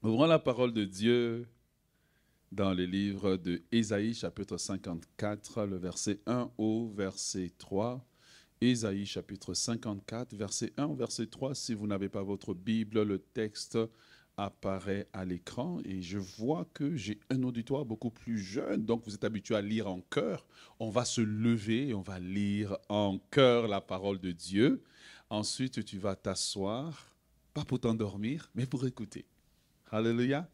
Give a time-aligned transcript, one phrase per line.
[0.00, 1.48] Ouvrons la parole de Dieu
[2.52, 8.06] dans le livre de Ésaïe, chapitre 54, le verset 1 au verset 3.
[8.60, 11.52] Ésaïe, chapitre 54, verset 1 au verset 3.
[11.56, 13.76] Si vous n'avez pas votre Bible, le texte
[14.36, 19.14] apparaît à l'écran et je vois que j'ai un auditoire beaucoup plus jeune, donc vous
[19.14, 20.46] êtes habitué à lire en chœur.
[20.78, 24.80] On va se lever et on va lire en chœur la parole de Dieu.
[25.28, 27.16] Ensuite, tu vas t'asseoir,
[27.52, 29.26] pas pour t'endormir, mais pour écouter.
[29.90, 30.46] Alléluia.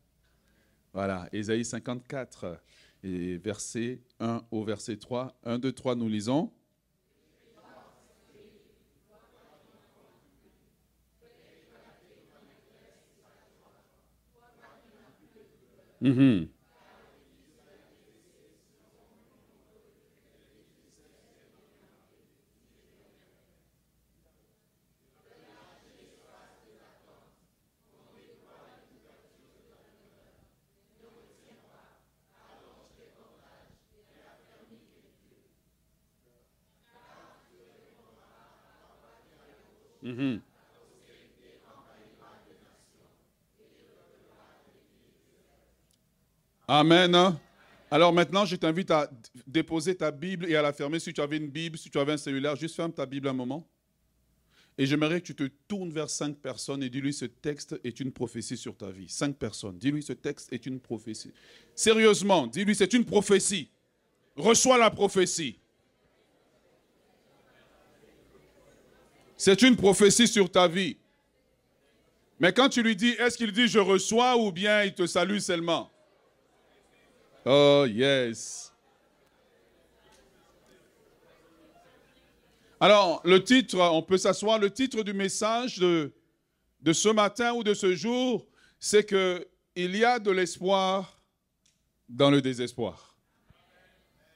[0.92, 2.60] Voilà, Ésaïe 54,
[3.02, 5.36] et verset 1 au verset 3.
[5.44, 6.52] 1, 2, 3, nous lisons.
[40.04, 40.12] Mhm.
[40.12, 40.42] Mhm.
[46.68, 47.38] Amen.
[47.90, 49.10] Alors maintenant, je t'invite à
[49.46, 50.98] déposer ta Bible et à la fermer.
[50.98, 53.32] Si tu avais une Bible, si tu avais un cellulaire, juste ferme ta Bible un
[53.32, 53.68] moment.
[54.76, 58.12] Et j'aimerais que tu te tournes vers cinq personnes et dis-lui ce texte est une
[58.12, 59.08] prophétie sur ta vie.
[59.08, 59.78] Cinq personnes.
[59.78, 61.32] Dis-lui ce texte est une prophétie.
[61.74, 63.70] Sérieusement, dis-lui c'est une prophétie.
[64.36, 65.58] Reçois la prophétie.
[69.44, 70.96] C'est une prophétie sur ta vie.
[72.40, 75.36] Mais quand tu lui dis, est-ce qu'il dit je reçois ou bien il te salue
[75.36, 75.90] seulement?
[77.44, 78.72] Oh, yes.
[82.80, 86.10] Alors, le titre, on peut s'asseoir, le titre du message de,
[86.90, 88.46] ce matin ou de ce jour,
[88.80, 91.20] c'est que il y a de l'espoir
[92.08, 93.14] dans le désespoir.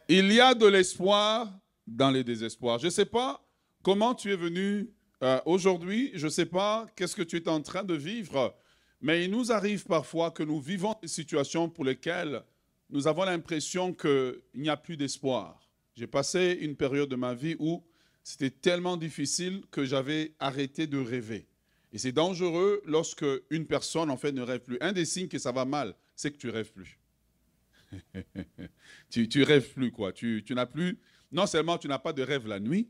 [0.07, 1.51] Il y a de l'espoir
[1.87, 2.79] dans le désespoir.
[2.79, 3.43] Je ne sais pas
[3.83, 4.93] comment tu es venu
[5.23, 8.57] euh, aujourd'hui, je ne sais pas qu'est-ce que tu es en train de vivre,
[9.01, 12.43] mais il nous arrive parfois que nous vivons des situations pour lesquelles
[12.91, 15.61] nous avons l'impression qu'il n'y a plus d'espoir.
[15.97, 17.85] J'ai passé une période de ma vie où
[18.23, 21.49] c'était tellement difficile que j'avais arrêté de rêver.
[21.93, 24.79] Et c'est dangereux lorsque une personne, en fait, ne rêve plus.
[24.81, 26.99] Un des signes que ça va mal, c'est que tu rêves plus.
[29.11, 30.13] tu, rêves plus, quoi.
[30.13, 30.99] Tu, tu n'as plus...
[31.33, 32.89] Non seulement tu n'as pas de rêve la nuit,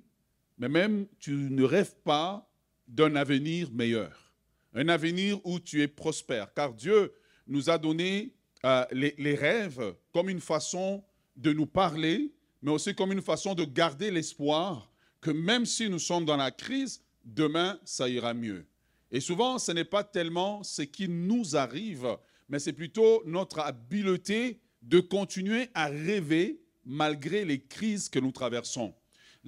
[0.59, 2.51] mais même tu ne rêves pas
[2.87, 4.35] d'un avenir meilleur.
[4.75, 6.53] Un avenir où tu es prospère.
[6.55, 7.13] Car Dieu
[7.47, 11.05] nous a donné euh, les, rêves comme une façon
[11.37, 15.99] de nous parler, mais aussi comme une façon de garder l'espoir que même si nous
[15.99, 18.67] sommes dans la crise, demain, ça ira mieux.
[19.11, 22.17] Et souvent, ce n'est pas tellement ce qui nous arrive,
[22.49, 28.95] mais c'est plutôt notre habileté de continuer à rêver malgré les crises que nous traversons.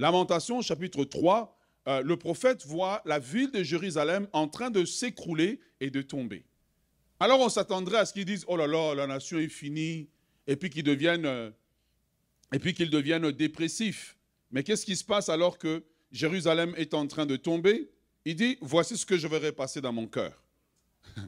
[0.00, 1.54] Lamentation chapitre 3,
[1.86, 6.46] euh, le prophète voit la ville de Jérusalem en train de s'écrouler et de tomber.
[7.20, 10.08] Alors on s'attendrait à ce qu'ils disent, oh là là, la nation est finie,
[10.46, 11.50] et puis qu'ils deviennent, euh,
[12.50, 14.16] et puis qu'ils deviennent dépressifs.
[14.50, 17.90] Mais qu'est-ce qui se passe alors que Jérusalem est en train de tomber?
[18.24, 20.42] Il dit, voici ce que je verrai passer dans mon cœur.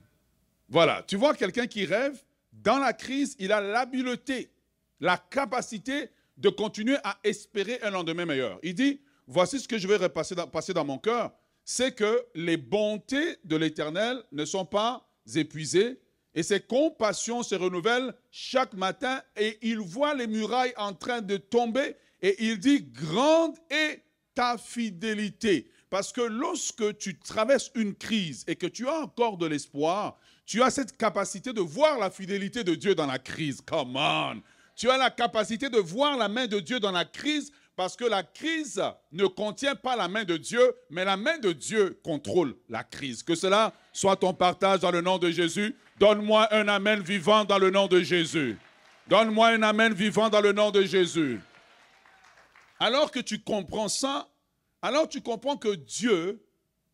[0.71, 2.25] voilà, tu vois quelqu'un qui rêve,
[2.55, 4.51] dans la crise, il a l'habileté,
[4.99, 6.09] la capacité
[6.43, 8.59] de continuer à espérer un lendemain meilleur.
[8.65, 11.33] Il dit, voici ce que je vais passer dans, passer dans mon cœur,
[11.65, 16.01] c'est que les bontés de l'Éternel ne sont pas épuisés
[16.35, 21.37] et ses compassions se renouvellent chaque matin et il voit les murailles en train de
[21.37, 24.03] tomber et il dit, grande est
[24.35, 25.71] ta fidélité.
[25.91, 30.61] Parce que lorsque tu traverses une crise et que tu as encore de l'espoir, tu
[30.61, 33.61] as cette capacité de voir la fidélité de Dieu dans la crise.
[33.61, 34.43] Come on.
[34.83, 38.05] Tu as la capacité de voir la main de Dieu dans la crise parce que
[38.05, 38.83] la crise
[39.13, 43.23] ne contient pas la main de Dieu, mais la main de Dieu contrôle la crise.
[43.23, 45.77] Que cela soit ton partage dans le nom de Jésus.
[46.01, 48.59] Donne-moi un Amen vivant dans le nom de Jésus.
[49.07, 51.39] Donne-moi un Amen vivant dans le nom de Jésus.
[52.81, 54.29] Alors que tu comprends ça,
[54.83, 56.45] alors tu comprends que Dieu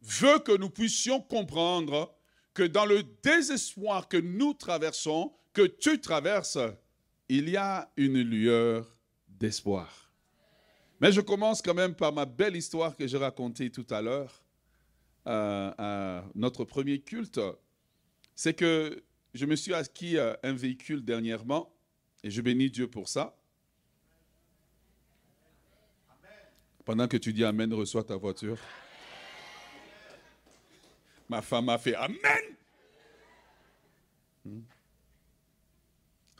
[0.02, 2.14] veut que nous puissions comprendre
[2.52, 6.58] que dans le désespoir que nous traversons, que tu traverses,
[7.28, 8.86] il y a une lueur
[9.28, 10.10] d'espoir.
[11.00, 14.42] Mais je commence quand même par ma belle histoire que j'ai racontée tout à l'heure
[15.26, 17.40] euh, à notre premier culte.
[18.34, 19.02] C'est que
[19.34, 21.72] je me suis acquis euh, un véhicule dernièrement
[22.24, 23.36] et je bénis Dieu pour ça.
[26.84, 28.58] Pendant que tu dis Amen, reçois ta voiture.
[31.28, 32.18] Ma femme a fait Amen.
[34.44, 34.60] Hmm.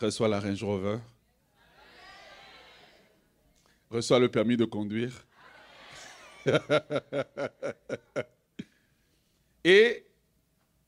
[0.01, 0.99] Reçois la Range Rover.
[3.91, 5.27] Reçois le permis de conduire.
[9.65, 10.07] Et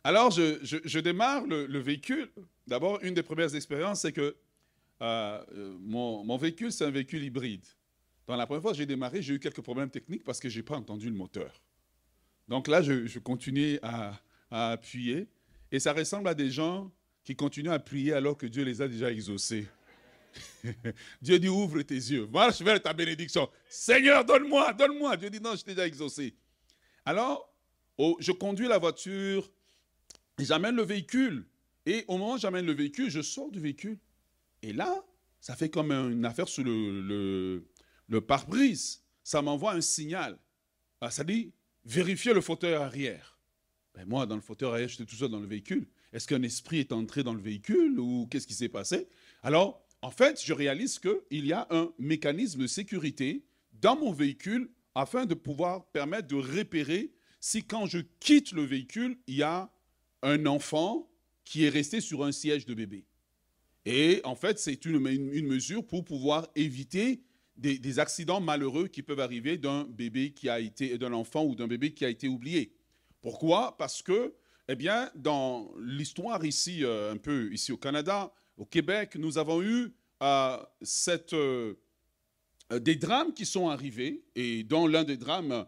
[0.04, 2.30] alors, je, démarre le, véhicule.
[2.66, 4.36] D'abord, une des premières expériences, c'est que
[5.02, 5.42] euh,
[5.80, 7.66] mon, véhicule, c'est un véhicule hybride.
[8.26, 10.62] Dans la première fois j'ai démarré, j'ai eu quelques problèmes techniques parce que je n'ai
[10.62, 11.60] pas entendu le moteur.
[12.46, 14.12] Donc là, je, je continue à,
[14.50, 15.26] à, appuyer.
[15.72, 16.92] Et ça ressemble à des gens
[17.25, 19.67] qui continuent à appuyer alors que Dieu les a déjà exaucés.
[21.22, 23.49] Dieu dit, ouvre tes yeux, marche vers ta bénédiction.
[23.69, 25.17] Seigneur, donne-moi, donne-moi.
[25.17, 26.34] Dieu dit, non, je t'ai déjà exaucé.
[27.05, 27.52] Alors,
[28.19, 29.50] je conduis la voiture,
[30.38, 31.46] j'amène le véhicule.
[31.87, 33.99] Et au moment où j'amène le véhicule, je sors du véhicule.
[34.62, 35.02] Et là,
[35.40, 37.64] ça fait comme une affaire sur le,
[38.26, 39.02] pare-brise.
[39.23, 40.38] Ça m'envoie un signal.
[41.00, 41.52] Ah, ça dit,
[41.84, 43.38] vérifiez le fauteuil arrière.
[43.94, 45.87] Ben moi, dans le fauteuil arrière, j'étais tout seul dans le véhicule.
[46.12, 49.08] Est-ce qu'un esprit est entré dans le véhicule ou qu'est-ce qui s'est passé?
[49.42, 53.44] Alors, en fait, je réalise qu'il y a un mécanisme de sécurité
[53.80, 59.18] dans mon véhicule afin de pouvoir permettre de repérer si quand je quitte le véhicule,
[59.26, 59.70] il y a
[60.22, 61.08] un enfant
[61.44, 63.06] qui est resté sur un siège de bébé.
[63.86, 67.22] Et en fait, c'est une, mesure pour pouvoir éviter
[67.56, 71.54] des, des accidents malheureux qui peuvent arriver d'un bébé qui a été, d'un enfant ou
[71.54, 72.72] d'un bébé qui a été oublié.
[73.22, 73.76] Pourquoi?
[73.78, 74.34] Parce que,
[74.72, 79.61] eh bien, dans l'histoire ici, euh, un peu ici au Canada, au Québec, nous avons
[79.61, 80.58] eu euh,
[81.32, 81.75] euh,
[82.78, 85.67] des drames qui sont arrivés, et dont l'un des drames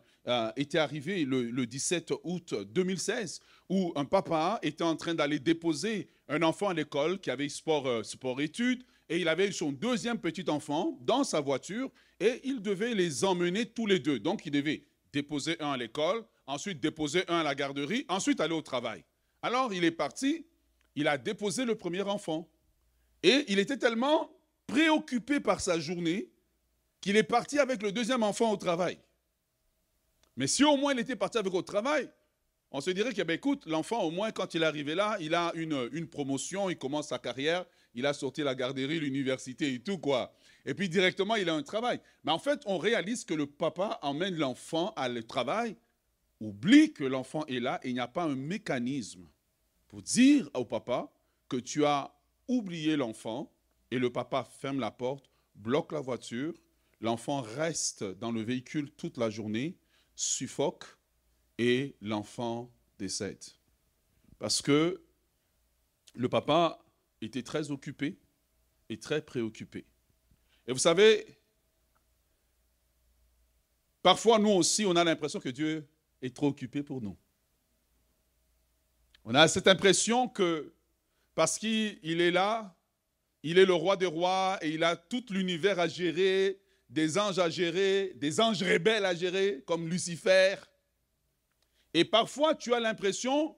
[0.55, 6.07] était arrivé le, le, 17 août 2016, où un papa était en train d'aller déposer
[6.29, 10.49] un enfant à l'école qui avait sport, sport études, et il avait son deuxième petit
[10.49, 11.91] enfant dans sa voiture,
[12.21, 14.21] et il devait les emmener tous les deux.
[14.21, 18.55] Donc, il devait déposer un à l'école, ensuite déposer un à la garderie, ensuite aller
[18.55, 19.05] au travail.
[19.43, 20.47] Alors, il est parti,
[20.95, 22.49] il a déposé le premier enfant.
[23.23, 24.31] Et il était tellement
[24.67, 26.29] préoccupé par sa journée
[27.01, 28.99] qu'il est parti avec le deuxième enfant au travail.
[30.37, 32.09] Mais si au moins il était parti avec au travail,
[32.71, 35.35] on se dirait que, ben, écoute, l'enfant, au moins, quand il est arrivé là, il
[35.35, 39.81] a une, une, promotion, il commence sa carrière, il a sorti la garderie, l'université et
[39.81, 40.33] tout, quoi.
[40.65, 42.01] Et puis, directement, il a un travail.
[42.25, 45.77] Mais en fait, on réalise que le papa emmène l'enfant à le travail,
[46.43, 49.27] oublie que l'enfant est là et il n'y a pas un mécanisme
[49.89, 51.13] pour dire au papa
[51.49, 52.15] que tu as
[52.49, 53.53] oublié l'enfant
[53.91, 56.55] et le papa ferme la porte, bloque la voiture,
[57.01, 59.77] l'enfant reste dans le véhicule toute la journée,
[60.15, 60.85] suffoque
[61.59, 63.45] et l'enfant décède.
[64.39, 65.03] Parce que
[66.15, 66.83] le papa
[67.21, 68.19] était très occupé
[68.89, 69.85] et très préoccupé.
[70.67, 71.27] Et vous savez,
[74.03, 75.87] parfois nous aussi, on a l'impression que Dieu
[76.23, 77.17] est trop occupé pour nous.
[79.25, 80.73] On a cette impression que
[81.35, 82.77] parce qu'il est là,
[83.43, 87.39] il est le roi des rois et il a tout l'univers à gérer, des anges
[87.39, 90.57] à gérer, des anges rebelles à gérer, comme Lucifer.
[91.95, 93.57] Et parfois, tu as l'impression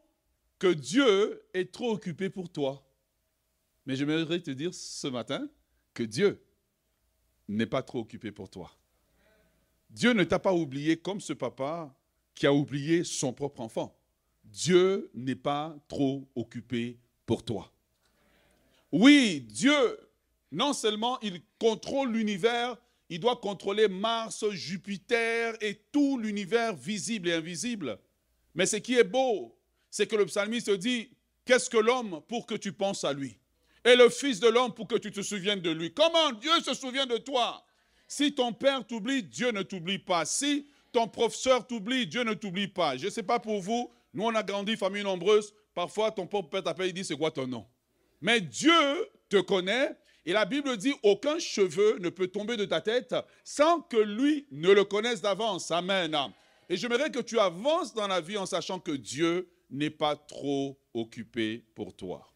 [0.58, 2.86] que Dieu est trop occupé pour toi.
[3.86, 5.48] Mais j'aimerais te dire ce matin
[5.92, 6.42] que Dieu
[7.48, 8.70] n'est pas trop occupé pour toi.
[9.90, 11.94] Dieu ne t'a pas oublié comme ce papa
[12.34, 13.96] qui a oublié son propre enfant.
[14.44, 17.72] Dieu n'est pas trop occupé pour toi.
[18.92, 19.98] Oui, Dieu,
[20.52, 22.76] non seulement il contrôle l'univers,
[23.08, 27.98] il doit contrôler Mars, Jupiter et tout l'univers visible et invisible.
[28.54, 29.58] Mais ce qui est beau,
[29.90, 31.10] c'est que le psalmiste dit,
[31.44, 33.38] qu'est-ce que l'homme pour que tu penses à lui?
[33.84, 35.92] Et le Fils de l'homme pour que tu te souviennes de lui.
[35.92, 37.64] Comment Dieu se souvient de toi?
[38.06, 40.24] Si ton père t'oublie, Dieu ne t'oublie pas.
[40.24, 42.96] Si ton professeur t'oublie, Dieu ne t'oublie pas.
[42.96, 46.48] Je ne sais pas pour vous, nous on a grandi famille nombreuse, parfois ton propre
[46.50, 47.66] père t'appelle, il dit c'est quoi ton nom?
[48.20, 48.72] Mais Dieu
[49.28, 53.80] te connaît et la Bible dit aucun cheveu ne peut tomber de ta tête sans
[53.80, 55.70] que lui ne le connaisse d'avance.
[55.72, 56.16] Amen.
[56.68, 60.78] Et j'aimerais que tu avances dans la vie en sachant que Dieu n'est pas trop
[60.94, 62.32] occupé pour toi.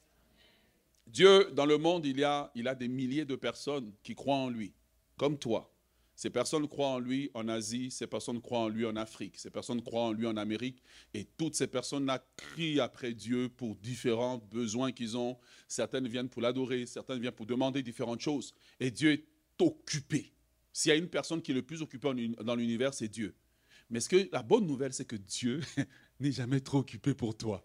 [1.07, 4.51] Dieu, dans le monde, il, y il a des milliers de personnes qui croient en
[4.51, 4.75] lui,
[5.17, 5.73] comme toi.
[6.19, 9.51] Ces personnes croient en lui en Asie, ces personnes croient en lui en Afrique, ces
[9.51, 10.83] personnes croient en lui en Amérique.
[11.15, 15.39] Et toutes ces personnes-là crient après Dieu pour différents besoins qu'ils ont.
[15.69, 18.53] Certaines viennent pour l'adorer, certaines viennent pour demander différentes choses.
[18.81, 19.25] Et Dieu est
[19.61, 20.33] occupé.
[20.73, 23.37] S'il y a une personne qui est le plus occupée dans l'univers, c'est Dieu.
[23.89, 25.61] Mais ce que, la bonne nouvelle, c'est que Dieu
[26.19, 27.65] n'est jamais trop occupé pour toi.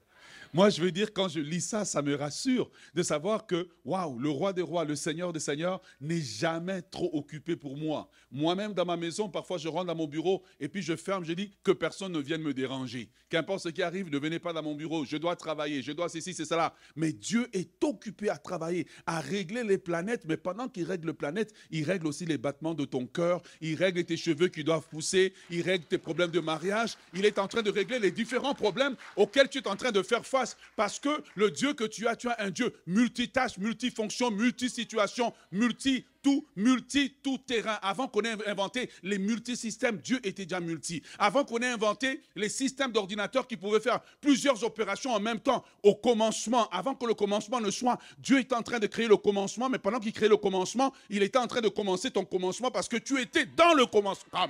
[0.54, 4.20] Moi, je veux dire, quand je lis ça, ça me rassure de savoir que, waouh,
[4.20, 8.10] le roi des rois, le seigneur des seigneurs n'est jamais trop occupé pour moi.
[8.32, 11.34] Moi-même, dans ma maison, parfois, je rentre dans mon bureau et puis je ferme, je
[11.34, 13.10] dis que personne ne vienne me déranger.
[13.30, 15.06] Qu'importe ce qui arrive, ne venez pas dans mon bureau.
[15.06, 16.76] Je dois travailler, je dois ceci, c'est cela.
[16.96, 20.24] Mais Dieu est occupé à travailler, à régler les planètes.
[20.26, 23.42] Mais pendant qu'il règle les planètes, il règle aussi les battements de ton cœur.
[23.62, 25.34] Il règle tes cheveux qui doivent pousser.
[25.50, 26.96] Il règle tes problèmes de mariage.
[27.14, 30.02] Il est en train de régler les différents problèmes auxquels tu es en train de
[30.02, 34.32] faire face parce que le Dieu que tu as, tu as un Dieu multitâche, multifonction,
[34.32, 37.78] multisituation, multi tout, multi, tout terrain.
[37.82, 41.04] Avant qu'on ait inventé les multisystèmes, Dieu était déjà multi.
[41.20, 45.64] Avant qu'on ait inventé les systèmes d'ordinateurs qui pouvaient faire plusieurs opérations en même temps,
[45.84, 49.18] au commencement, avant que le commencement ne soit, Dieu est en train de créer le
[49.18, 52.72] commencement, mais pendant qu'il crée le commencement, il était en train de commencer ton commencement
[52.72, 54.48] parce que tu étais dans le commencement.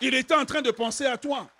[0.00, 1.50] Il était en train de penser à toi.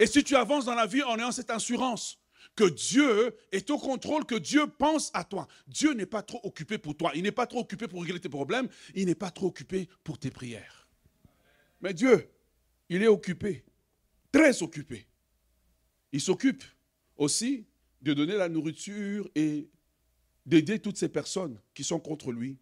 [0.00, 2.18] Et si tu avances dans la vie en ayant cette assurance
[2.54, 5.46] que Dieu est au contrôle, que Dieu pense à toi.
[5.68, 7.12] Dieu n'est pas trop occupé pour toi.
[7.14, 8.68] Il n'est pas trop occupé pour régler tes problèmes.
[8.94, 10.88] Il n'est pas trop occupé pour tes prières.
[11.80, 12.28] Mais Dieu,
[12.88, 13.64] il est occupé,
[14.32, 15.06] très occupé.
[16.10, 16.64] Il s'occupe
[17.16, 17.66] aussi
[18.02, 19.68] de donner la nourriture et
[20.46, 22.58] d'aider toutes ces personnes qui sont contre lui.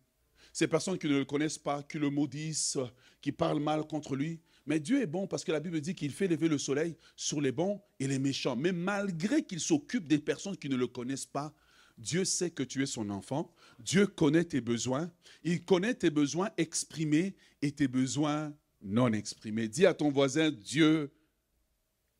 [0.56, 2.78] Ces personnes qui ne le connaissent pas, qui le maudissent,
[3.20, 4.40] qui parlent mal contre lui.
[4.64, 7.42] Mais Dieu est bon parce que la Bible dit qu'il fait lever le soleil sur
[7.42, 8.56] les bons et les méchants.
[8.56, 11.52] Mais malgré qu'il s'occupe des personnes qui ne le connaissent pas,
[11.98, 13.52] Dieu sait que tu es son enfant.
[13.80, 15.12] Dieu connaît tes besoins.
[15.44, 19.68] Il connaît tes besoins exprimés et tes besoins non exprimés.
[19.68, 21.12] Dis à ton voisin, Dieu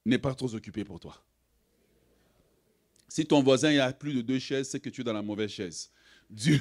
[0.04, 1.24] n'est pas trop occupé pour toi.
[3.08, 5.48] Si ton voisin a plus de deux chaises, c'est que tu es dans la mauvaise
[5.48, 5.90] chaise.
[6.28, 6.60] Dieu,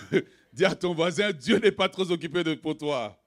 [0.56, 3.22] dis à ton voisin, Dieu n'est pas trop occupé pour toi.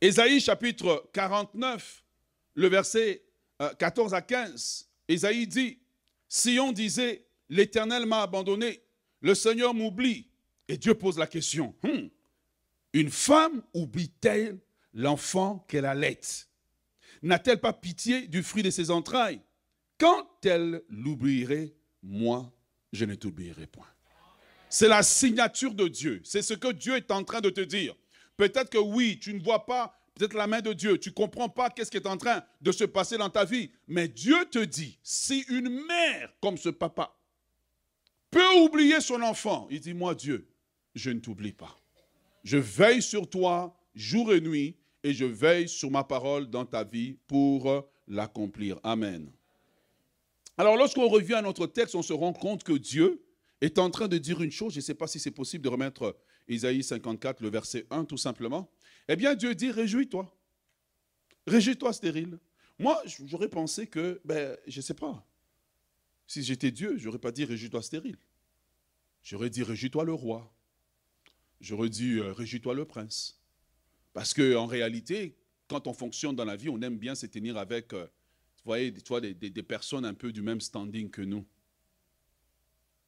[0.00, 2.02] Ésaïe chapitre 49,
[2.54, 3.22] le verset
[3.78, 5.78] 14 euh, à 15, Ésaïe dit,
[6.26, 8.82] Sion disait, l'Éternel m'a abandonné,
[9.20, 10.26] le Seigneur m'oublie.
[10.68, 12.08] Et Dieu pose la question, hmm,
[12.94, 14.58] une femme oublie-t-elle
[14.94, 16.20] l'enfant qu'elle allait?
[17.22, 19.42] N'a-t-elle pas pitié du fruit de ses entrailles?
[19.98, 22.50] Quand elle l'oublierait, moi,
[22.92, 23.93] je ne t'oublierai point.
[24.74, 26.20] C'est la signature de Dieu.
[26.24, 27.94] C'est ce que Dieu est en train de te dire.
[28.36, 31.48] Peut-être que oui, tu ne vois pas peut-être la main de Dieu, tu ne comprends
[31.48, 33.70] pas qu'est-ce qui est en train de se passer dans ta vie.
[33.86, 37.16] Mais Dieu te dit, si une mère comme ce papa
[38.32, 40.44] peut oublier son enfant, il dit, moi Dieu,
[40.96, 41.78] je ne t'oublie pas.
[42.42, 46.82] Je veille sur toi jour et nuit et je veille sur ma parole dans ta
[46.82, 48.80] vie pour l'accomplir.
[48.82, 49.30] Amen.
[50.58, 53.24] Alors lorsqu'on revient à notre texte, on se rend compte que Dieu
[53.60, 55.68] est en train de dire une chose, je ne sais pas si c'est possible de
[55.68, 56.16] remettre
[56.48, 58.70] Isaïe 54, le verset 1 tout simplement.
[59.08, 60.34] Eh bien, Dieu dit, réjouis-toi.
[61.46, 62.38] Réjouis-toi, stérile.
[62.78, 65.26] Moi, j'aurais pensé que, ben, je ne sais pas.
[66.26, 68.16] Si j'étais Dieu, je n'aurais pas dit réjouis-toi, stérile.
[69.22, 70.52] J'aurais dit réjouis-toi, le roi.
[71.60, 73.40] J'aurais dit euh, réjouis-toi, le prince.
[74.12, 75.36] Parce qu'en réalité,
[75.68, 78.06] quand on fonctionne dans la vie, on aime bien se tenir avec, euh,
[78.64, 81.46] voyez, des, des, personnes un peu du même standing que nous.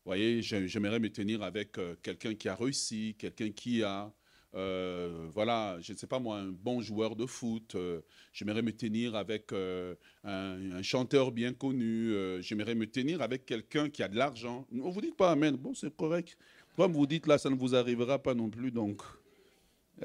[0.07, 4.15] Voyez, j'aimerais me tenir avec euh, quelqu'un qui a réussi, quelqu'un qui a,
[4.55, 7.75] euh, voilà, je ne sais pas moi, un bon joueur de foot.
[7.75, 12.15] Euh, j'aimerais me tenir avec un, chanteur bien connu.
[12.41, 14.65] j'aimerais me tenir avec quelqu'un qui a de l'argent.
[14.71, 15.57] Vous vous dites pas Amen.
[15.57, 16.39] Bon, c'est correct.
[16.77, 18.71] Comme vous dites là, ça ne vous arrivera pas non plus.
[18.71, 19.03] Donc,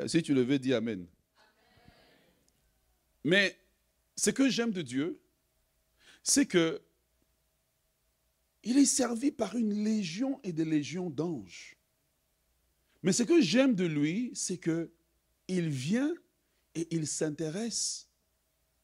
[0.07, 1.05] si tu le veux, dis Amen.
[3.23, 3.55] Mais
[4.15, 5.19] ce que j'aime de Dieu,
[6.23, 6.81] c'est que
[8.63, 11.77] il est servi par une légion et des légions d'anges.
[13.03, 14.91] Mais ce que j'aime de lui, c'est que
[15.47, 16.13] il vient
[16.75, 18.07] et il s'intéresse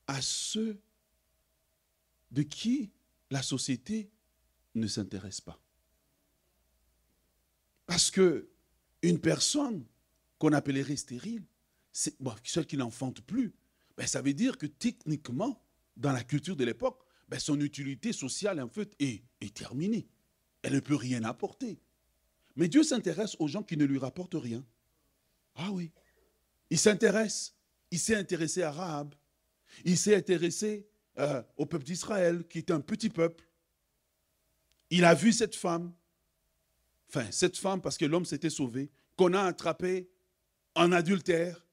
[0.07, 0.81] à ceux
[2.31, 2.91] de qui
[3.29, 4.09] la société
[4.75, 5.61] ne s'intéresse pas.
[7.85, 8.49] Parce que
[9.01, 9.85] une personne
[10.39, 11.43] qu'on appellerait stérile,
[11.91, 13.53] celle qui n'enfante plus,
[13.95, 15.63] ben, ça veut dire que techniquement,
[15.95, 20.07] dans la culture de l'époque, ben, son utilité sociale, en fait, est, terminée.
[20.61, 21.79] Elle ne peut rien apporter.
[22.55, 24.65] Mais Dieu s'intéresse aux gens qui ne lui rapportent rien.
[25.55, 25.91] Ah oui.
[26.69, 27.55] Il s'intéresse.
[27.91, 29.13] Il s'est intéressé à Rahab.
[29.85, 30.87] Il s'est intéressé
[31.19, 33.47] euh, au peuple d'Israël, qui est un petit peuple.
[34.89, 35.93] Il a vu cette femme.
[37.09, 40.09] Enfin, cette femme, parce que l'homme s'était sauvé, qu'on a attrapé
[40.75, 41.65] en adultère.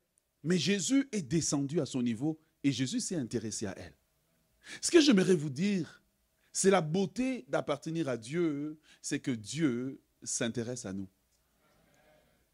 [0.42, 3.94] Mais Jésus est descendu à son niveau et Jésus s'est intéressé à elle.
[4.80, 6.02] Ce que j'aimerais vous dire,
[6.52, 11.08] c'est la beauté d'appartenir à Dieu, c'est que Dieu s'intéresse à nous.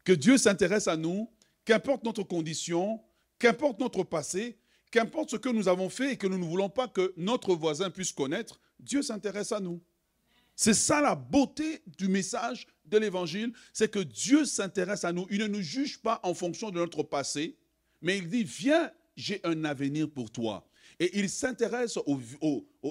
[0.03, 1.29] Que Dieu s'intéresse à nous,
[1.65, 2.99] qu'importe notre condition,
[3.37, 4.57] qu'importe notre passé,
[4.89, 7.89] qu'importe ce que nous avons fait et que nous ne voulons pas que notre voisin
[7.89, 9.81] puisse connaître, Dieu s'intéresse à nous.
[10.55, 15.25] C'est ça la beauté du message de l'évangile, c'est que Dieu s'intéresse à nous.
[15.29, 17.55] Il ne nous juge pas en fonction de notre passé,
[18.01, 20.67] mais il dit, viens, j'ai un avenir pour toi.
[21.01, 21.97] Et il s'intéresse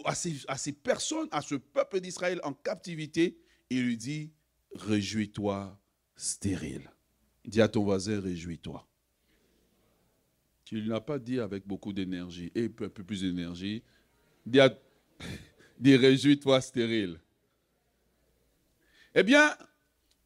[0.04, 3.38] à, ces, personnes, à ce peuple d'Israël en captivité,
[3.70, 4.32] il lui dit,
[4.74, 5.80] réjouis-toi
[6.16, 6.90] stérile.
[7.44, 8.84] Dis à ton voisin, réjouis-toi.
[10.64, 13.84] Tu ne l'as pas dit avec beaucoup d'énergie, et un peu plus d'énergie.
[14.44, 14.58] Dis,
[15.78, 17.20] dis réjouis-toi stérile.
[19.14, 19.56] Eh bien,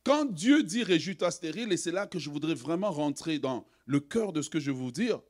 [0.05, 4.01] quand Dieu dit réjouis-toi stérile, et c'est là que je voudrais vraiment rentrer dans le
[4.01, 5.21] cœur de ce que je veux vous dire,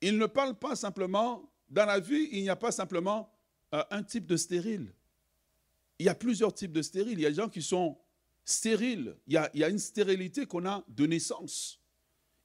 [0.00, 3.30] il ne parle pas simplement, dans la vie, il n'y a pas simplement
[3.74, 4.92] euh, un type de stérile.
[5.98, 7.18] Il y a plusieurs types de stériles.
[7.18, 7.96] Il y a des gens qui sont
[8.44, 9.16] stériles.
[9.26, 11.80] Il y a, une stérilité qu'on a de naissance.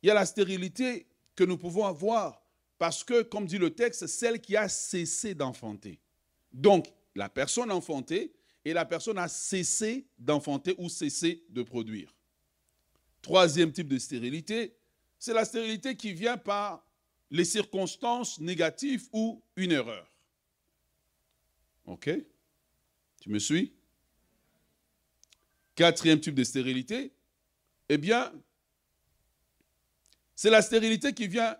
[0.02, 2.42] Il y a la stérilité que nous pouvons avoir
[2.78, 6.00] parce que, comme dit le texte, celle qui a cessé d'enfanter.
[6.54, 8.34] Donc, la personne enfantée
[8.64, 12.16] et la personne a cessé d'enfanter ou cessé de produire.
[13.22, 14.78] Troisième type de stérilité,
[15.18, 16.86] c'est la stérilité qui vient par
[17.32, 20.08] les circonstances négatives ou une erreur.
[21.86, 22.10] OK?
[23.22, 23.74] Tu me suis?
[25.76, 27.14] Quatrième type de stérilité,
[27.88, 28.34] eh bien,
[30.36, 31.58] c'est la stérilité qui vient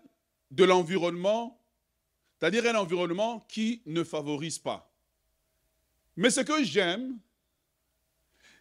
[0.52, 1.62] de l'environnement,
[2.38, 4.92] c'est-à-dire un environnement qui ne favorise pas.
[6.16, 7.20] Mais ce que j'aime,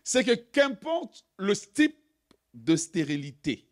[0.04, 1.98] c'est que qu'importe le type
[2.54, 3.68] de stérilité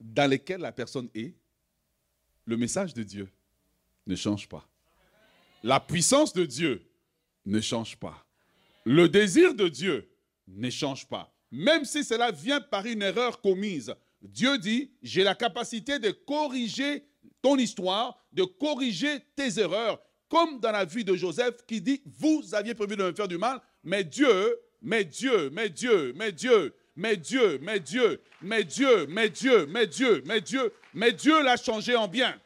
[0.00, 1.34] dans lequel la personne est,
[2.46, 3.28] le message de Dieu
[4.06, 4.66] ne change pas.
[5.62, 6.82] La puissance de Dieu
[7.46, 8.24] ne change pas.
[8.84, 10.08] Le désir de Dieu
[10.48, 11.32] ne change pas.
[11.50, 17.04] Même si cela vient par une erreur commise, Dieu dit, j'ai la capacité de corriger
[17.40, 22.54] ton histoire, de corriger tes erreurs comme dans la vie de Joseph qui dit, vous
[22.54, 26.74] aviez prévu de me faire du mal, mais Dieu, mais Dieu, mais Dieu, mais Dieu,
[26.96, 31.56] mais Dieu, mais Dieu, mais Dieu, mais Dieu, mais Dieu, mais Dieu, mais Dieu l'a
[31.56, 32.38] changé en bien.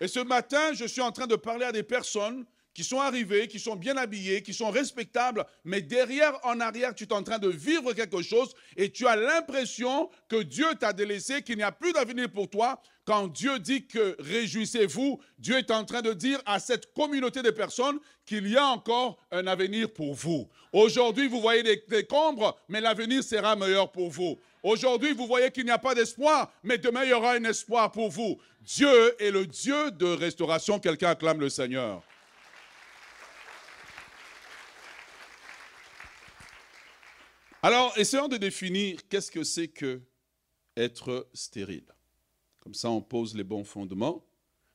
[0.00, 2.44] Et ce matin, je suis en train de parler à des personnes
[2.76, 7.04] qui sont arrivés, qui sont bien habillés, qui sont respectables, mais derrière, en arrière, tu
[7.04, 11.40] es en train de vivre quelque chose et tu as l'impression que Dieu t'a délaissé,
[11.40, 12.78] qu'il n'y a plus d'avenir pour toi.
[13.06, 17.50] Quand Dieu dit que réjouissez-vous, Dieu est en train de dire à cette communauté de
[17.50, 20.46] personnes qu'il y a encore un avenir pour vous.
[20.70, 24.38] Aujourd'hui, vous voyez des décombres, mais l'avenir sera meilleur pour vous.
[24.66, 27.92] Aujourd'hui, vous voyez qu'il n'y a pas d'espoir, mais demain, il y aura un espoir
[27.92, 28.40] pour vous.
[28.62, 30.80] Dieu est le Dieu de restauration.
[30.80, 32.02] Quelqu'un acclame le Seigneur.
[37.62, 40.02] Alors, essayons de définir qu'est-ce que c'est que
[40.76, 41.86] être stérile.
[42.58, 44.26] Comme ça, on pose les bons fondements.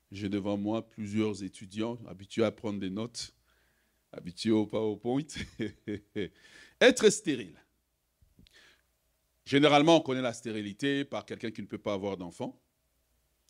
[0.10, 3.34] J'ai devant moi plusieurs étudiants habitués à prendre des notes,
[4.14, 5.28] habitués au PowerPoint.
[6.80, 7.62] être stérile.
[9.52, 12.58] Généralement, on connaît la stérilité par quelqu'un qui ne peut pas avoir d'enfant.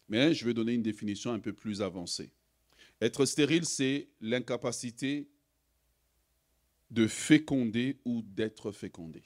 [0.09, 2.33] Mais je vais donner une définition un peu plus avancée.
[3.01, 5.29] Être stérile, c'est l'incapacité
[6.89, 9.21] de féconder ou d'être fécondé.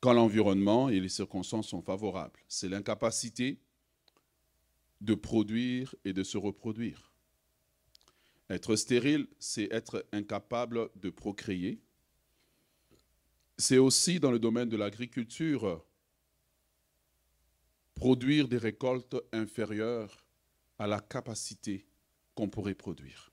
[0.00, 3.60] Quand l'environnement et les circonstances sont favorables, c'est l'incapacité
[5.02, 7.12] de produire et de se reproduire.
[8.50, 11.80] Être stérile, c'est être incapable de procréer.
[13.56, 15.84] C'est aussi dans le domaine de l'agriculture
[17.94, 20.24] produire des récoltes inférieures
[20.78, 21.86] à la capacité
[22.34, 23.30] qu'on pourrait produire.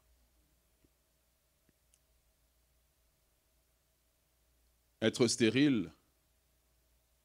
[5.01, 5.91] Être stérile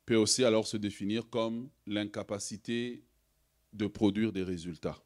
[0.06, 3.04] peut aussi alors se définir comme l'incapacité
[3.72, 5.02] de produire des résultats.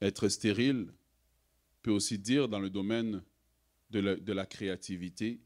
[0.00, 0.92] Être stérile
[1.82, 3.22] peut aussi dire dans le domaine
[3.90, 5.40] de la, créativité,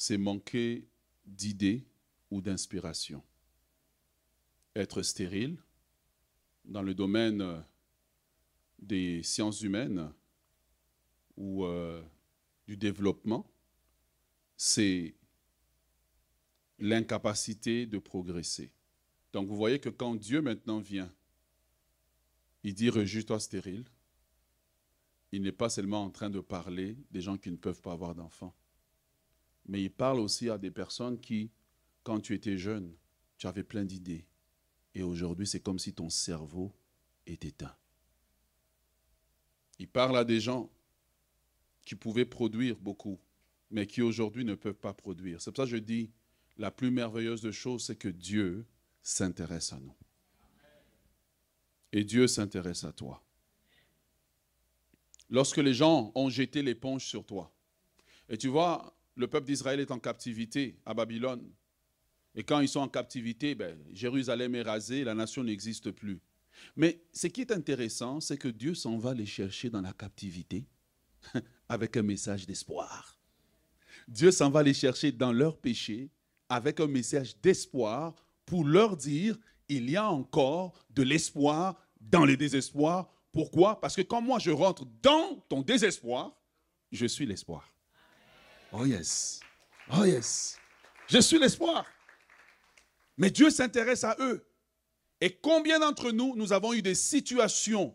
[0.00, 0.88] c'est manquer
[1.26, 1.86] d'idées
[2.30, 3.22] ou d'inspiration.
[4.74, 5.58] Être stérile
[6.64, 7.62] dans le domaine
[8.78, 10.10] des sciences humaines
[11.36, 12.02] ou euh,
[12.66, 13.46] du développement,
[14.56, 15.14] c'est
[16.78, 18.72] l'incapacité de progresser.
[19.34, 21.12] Donc vous voyez que quand Dieu maintenant vient,
[22.62, 23.84] il dit réjouis-toi stérile,
[25.30, 28.14] il n'est pas seulement en train de parler des gens qui ne peuvent pas avoir
[28.14, 28.54] d'enfants,
[29.70, 31.52] mais il parle aussi à des personnes qui,
[32.02, 32.92] quand tu étais jeune,
[33.38, 34.26] tu avais plein d'idées.
[34.96, 36.74] Et aujourd'hui, c'est comme si ton cerveau
[37.24, 37.76] est éteint.
[39.78, 40.68] Il parle à des gens
[41.86, 43.20] qui pouvaient produire beaucoup,
[43.70, 45.40] mais qui aujourd'hui ne peuvent pas produire.
[45.40, 46.10] C'est pour ça que je dis,
[46.56, 48.66] la plus merveilleuse de choses, c'est que Dieu
[49.04, 49.94] s'intéresse à nous.
[51.92, 53.24] Et Dieu s'intéresse à toi.
[55.28, 57.52] lorsque les gens ont jeté l'éponge sur toi.
[58.28, 61.46] Et tu vois, le peuple d'Israël est en captivité à Babylone.
[62.34, 66.20] Et quand ils sont en captivité, ben, Jérusalem est rasée, la nation n'existe plus.
[66.74, 70.66] Mais ce qui est intéressant, c'est que Dieu s'en va les chercher dans la captivité
[71.68, 73.18] avec un message d'espoir.
[74.08, 76.10] Dieu s'en va les chercher dans leur péché
[76.48, 78.14] avec un message d'espoir
[78.46, 83.12] pour leur dire, il y a encore de l'espoir dans le désespoir.
[83.32, 83.80] Pourquoi?
[83.80, 86.34] Parce que quand moi je rentre dans ton désespoir,
[86.90, 87.70] je suis l'espoir.
[88.72, 89.40] Oh yes.
[89.92, 90.56] Oh yes.
[91.08, 91.84] Je suis l'espoir.
[93.16, 94.46] Mais Dieu s'intéresse à eux.
[95.20, 97.94] Et combien d'entre nous, nous avons eu des situations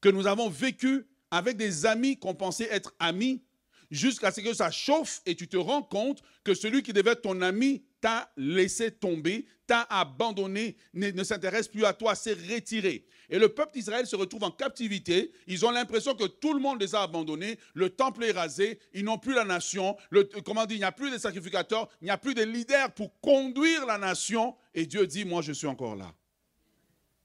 [0.00, 3.42] que nous avons vécues avec des amis qu'on pensait être amis,
[3.90, 7.22] jusqu'à ce que ça chauffe et tu te rends compte que celui qui devait être
[7.22, 13.06] ton ami t'a laissé tomber, t'a abandonné, ne, s'intéresse plus à toi, s'est retiré.
[13.30, 15.32] Et le peuple d'Israël se retrouve en captivité.
[15.46, 17.58] Ils ont l'impression que tout le monde les a abandonnés.
[17.72, 18.78] Le temple est rasé.
[18.92, 19.96] Ils n'ont plus la nation.
[20.44, 21.88] Comment dire, il n'y a plus de sacrificateurs.
[22.02, 24.54] Il n'y a plus de leaders pour conduire la nation.
[24.74, 26.12] Et Dieu dit, moi je suis encore là.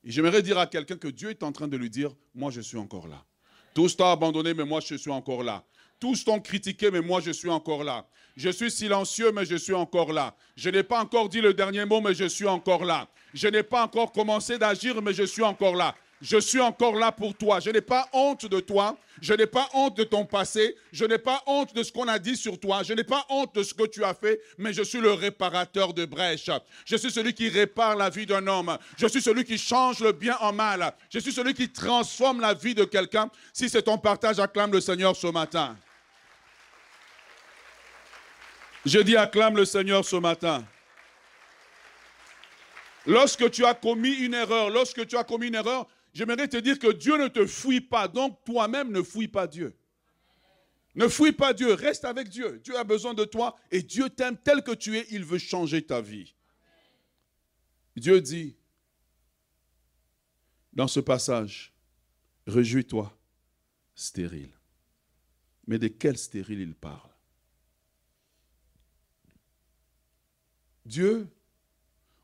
[0.05, 2.61] Et j'aimerais dire à quelqu'un que Dieu est en train de lui dire, moi je
[2.61, 3.25] suis encore là.
[3.73, 5.65] Tous t'ont abandonné, mais moi je suis encore là.
[5.99, 8.07] Tous t'ont critiqué, mais moi je suis encore là.
[8.37, 10.35] Je suis silencieux, mais je suis encore là.
[10.55, 13.07] Je n'ai pas encore dit le dernier mot, mais je suis encore là.
[13.33, 15.95] Je n'ai pas encore commencé d'agir, mais je suis encore là.
[16.21, 17.59] Je suis encore là pour toi.
[17.59, 18.95] Je n'ai pas honte de toi.
[19.21, 20.75] Je n'ai pas honte de ton passé.
[20.91, 22.83] Je n'ai pas honte de ce qu'on a dit sur toi.
[22.83, 25.93] Je n'ai pas honte de ce que tu as fait, mais je suis le réparateur
[25.93, 26.51] de brèches.
[26.85, 28.77] Je suis celui qui répare la vie d'un homme.
[28.97, 30.93] Je suis celui qui change le bien en mal.
[31.09, 33.29] Je suis celui qui transforme la vie de quelqu'un.
[33.51, 35.75] Si c'est ton partage, acclame le Seigneur ce matin.
[38.87, 40.65] Je dis acclame le Seigneur ce matin.
[43.05, 46.79] Lorsque tu as commis une erreur, lorsque tu as commis une erreur, j'aimerais te dire
[46.79, 49.75] que Dieu ne te fouille pas, donc toi-même ne fouille pas Dieu.
[50.95, 52.61] Ne fouille pas Dieu, reste avec Dieu.
[52.63, 55.85] Dieu a besoin de toi et Dieu t'aime tel que tu es, il veut changer
[55.85, 56.33] ta vie.
[57.97, 58.55] Dieu dit
[60.71, 61.73] dans ce passage,
[62.45, 63.13] réjouis-toi,
[63.95, 64.53] stérile.
[65.65, 67.06] Mais de quel stérile il parle?
[70.87, 71.27] Dieu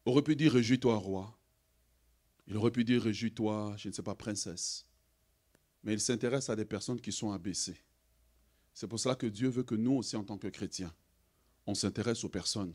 [0.06, 1.38] aurait pu dire Réjouis-toi, roi.
[2.48, 4.86] Il aurait pu dire Réjouis-toi, je ne sais pas, princesse.
[5.84, 7.84] Mais il s'intéresse à des personnes qui sont abaissées.
[8.74, 10.94] C'est pour cela que Dieu veut que nous aussi, en tant que chrétiens,
[11.68, 12.74] on s'intéresse aux personnes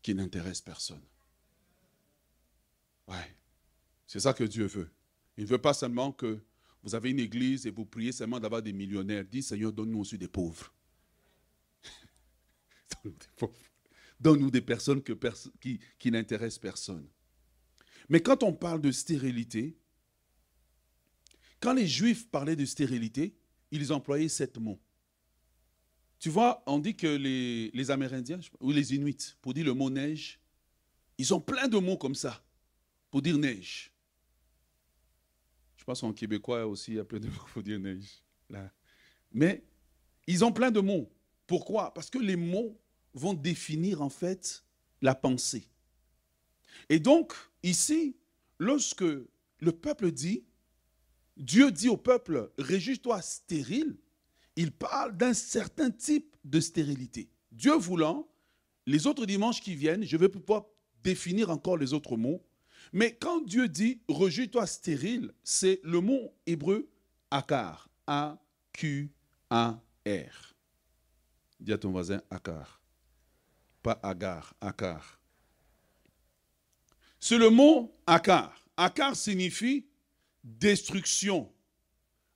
[0.00, 1.02] qui n'intéressent personne.
[3.06, 3.36] Ouais.
[4.06, 4.90] C'est ça que Dieu veut.
[5.36, 6.40] Il ne veut pas seulement que
[6.82, 9.24] vous avez une église et vous priez seulement d'avoir des millionnaires.
[9.24, 10.72] Dis Seigneur, donne-nous aussi des des pauvres.
[14.22, 17.08] Donne-nous des personnes qui, n'intéressent personne.
[18.08, 19.76] Mais quand on parle de stérilité,
[21.58, 23.34] quand les Juifs parlaient de stérilité,
[23.72, 24.80] ils employaient sept mots.
[26.20, 30.40] Tu vois, on dit que les, Amérindiens ou les Inuits, pour dire le mot neige,
[31.18, 32.44] ils ont plein de mots comme ça
[33.10, 33.92] pour dire neige.
[35.76, 38.22] Je pense qu'en québécois aussi, il y a plein de mots pour dire neige.
[39.32, 39.64] Mais
[40.28, 41.12] ils ont plein de mots.
[41.44, 41.92] Pourquoi?
[41.92, 42.80] Parce que les mots
[43.14, 44.64] vont définir en fait
[45.00, 45.68] la pensée.
[46.88, 48.16] Et donc, ici,
[48.58, 50.44] lorsque le peuple dit,
[51.36, 53.96] Dieu dit au peuple, réjouis-toi stérile,
[54.56, 57.30] il parle d'un certain type de stérilité.
[57.50, 58.28] Dieu voulant,
[58.86, 60.66] les autres dimanches qui viennent, je vais pouvoir
[61.02, 62.44] définir encore les autres mots.
[62.92, 66.90] Mais quand Dieu dit réjouis-toi stérile, c'est le mot hébreu
[67.30, 67.88] akar.
[68.06, 69.14] A-Q-A-R.
[71.60, 72.81] Dis à ton voisin akar
[73.82, 75.20] pas Agar, Akar.
[77.18, 78.58] C'est le mot Akar.
[78.76, 79.86] Akar signifie
[80.42, 81.52] destruction,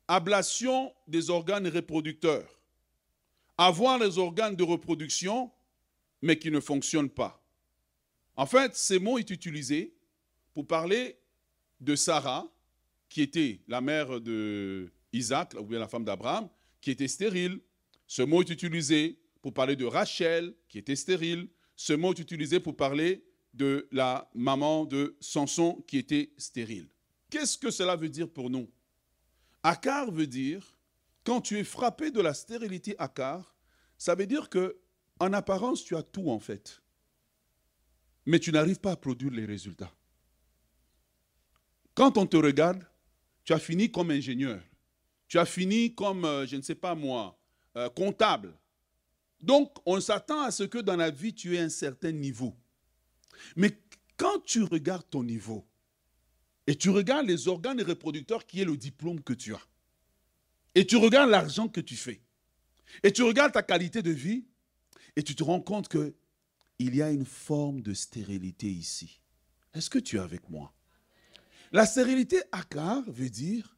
[0.06, 2.60] ablation des organes reproducteurs.
[3.58, 5.50] Avoir les organes de reproduction,
[6.20, 7.42] mais qui ne fonctionnent pas.
[8.36, 9.94] En fait, ce mot est utilisé
[10.52, 11.18] pour parler
[11.80, 12.46] de Sarah,
[13.08, 16.48] qui était la mère de Isaac, ou bien la femme d'Abraham,
[16.80, 17.60] qui était stérile.
[18.06, 21.48] Ce mot est utilisé pour parler de Rachel, qui était stérile.
[21.76, 26.88] Ce mot est utilisé pour parler de la maman de Samson, qui était stérile.
[27.30, 28.68] Qu'est-ce que cela veut dire pour nous?
[29.62, 30.76] Akar veut dire,
[31.22, 33.54] quand tu es frappé de la stérilité Akar,
[33.96, 34.80] ça veut dire que
[35.20, 36.82] en apparence, tu as tout en fait.
[38.24, 39.94] Mais tu n'arrives pas à produire les résultats.
[41.94, 42.84] Quand on te regarde,
[43.44, 44.60] tu as fini comme ingénieur.
[45.28, 47.38] Tu as fini comme, euh, je ne sais pas moi,
[47.76, 48.52] euh, comptable.
[49.40, 52.56] Donc, on s'attend à ce que dans la vie, tu aies un certain niveau.
[53.54, 53.78] Mais
[54.16, 55.66] quand tu regardes ton niveau
[56.66, 59.62] et tu regardes les organes reproducteurs qui est le diplôme que tu as,
[60.74, 62.20] Et tu regardes l'argent que tu fais.
[63.02, 64.44] Et tu regardes ta qualité de vie.
[65.16, 66.14] Et tu te rends compte que
[66.78, 69.22] il y a une forme de stérilité ici.
[69.72, 70.74] Est-ce que tu es avec moi?
[71.72, 73.74] La stérilité akar veut dire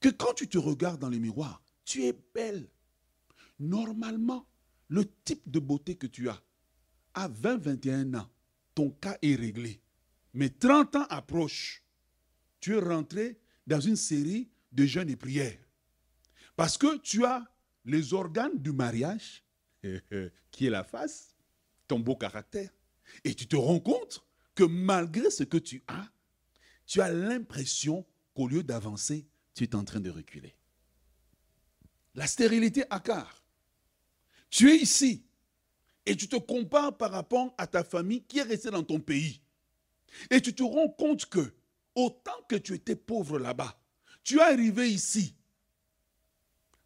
[0.00, 2.70] que quand tu te regardes dans le miroir, tu es belle.
[3.58, 4.46] Normalement,
[4.88, 6.42] le type de beauté que tu as,
[7.14, 8.30] à 20-21 ans,
[8.74, 9.80] ton cas est réglé.
[10.32, 11.82] Mais 30 ans approche,
[12.60, 15.58] tu es rentré dans une série de jeûnes et prières.
[16.56, 17.44] Parce que tu as
[17.84, 19.44] les organes du mariage,
[20.50, 21.34] qui est la face,
[21.86, 22.70] ton beau caractère.
[23.22, 26.08] Et tu te rends compte que malgré ce que tu as,
[26.86, 30.56] tu as l'impression qu'au lieu d'avancer, tu es en train de reculer.
[32.14, 33.43] La stérilité à car.
[34.54, 35.26] Tu es ici
[36.06, 39.42] et tu te compares par rapport à ta famille qui est restée dans ton pays.
[40.30, 41.52] Et tu te rends compte que
[41.96, 43.76] autant que tu étais pauvre là-bas,
[44.22, 45.34] tu es arrivé ici.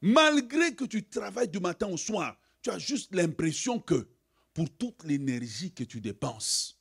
[0.00, 4.08] Malgré que tu travailles du matin au soir, tu as juste l'impression que
[4.54, 6.80] pour toute l'énergie que tu dépenses,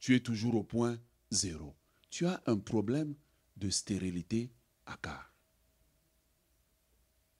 [0.00, 0.98] tu es toujours au point
[1.30, 1.76] zéro.
[2.10, 3.14] Tu as un problème
[3.56, 4.50] de stérilité
[4.84, 5.32] à car.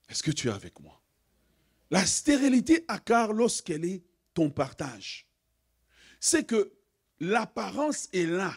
[0.09, 1.00] Est-ce que tu es avec moi?
[1.91, 5.27] La stérilité à car, lorsqu'elle est ton partage,
[6.21, 6.73] c'est que
[7.19, 8.55] l'apparence est là.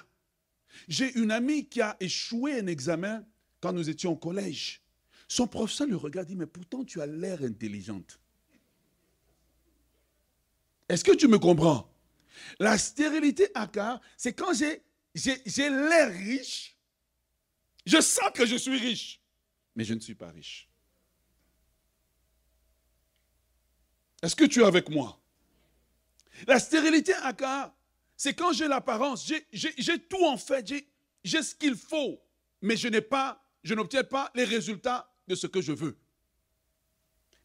[0.87, 3.25] J'ai une amie qui a échoué un examen
[3.59, 4.81] quand nous étions au collège.
[5.27, 8.19] Son professeur le regarde et dit, mais pourtant tu as l'air intelligente.
[10.89, 11.89] Est-ce que tu me comprends?
[12.59, 14.83] La stérilité à car, c'est quand j'ai,
[15.15, 16.77] j'ai l'air riche,
[17.85, 19.21] je sens que je suis riche,
[19.75, 20.69] mais je ne suis pas riche.
[24.23, 25.19] Est-ce que tu es avec moi?
[26.47, 27.75] La stérilité car,
[28.15, 30.73] c'est quand j'ai l'apparence, j'ai tout en fait,
[31.23, 32.21] j'ai ce qu'il faut,
[32.61, 35.97] mais je n'ai pas, je n'obtiens pas les résultats de ce que je veux.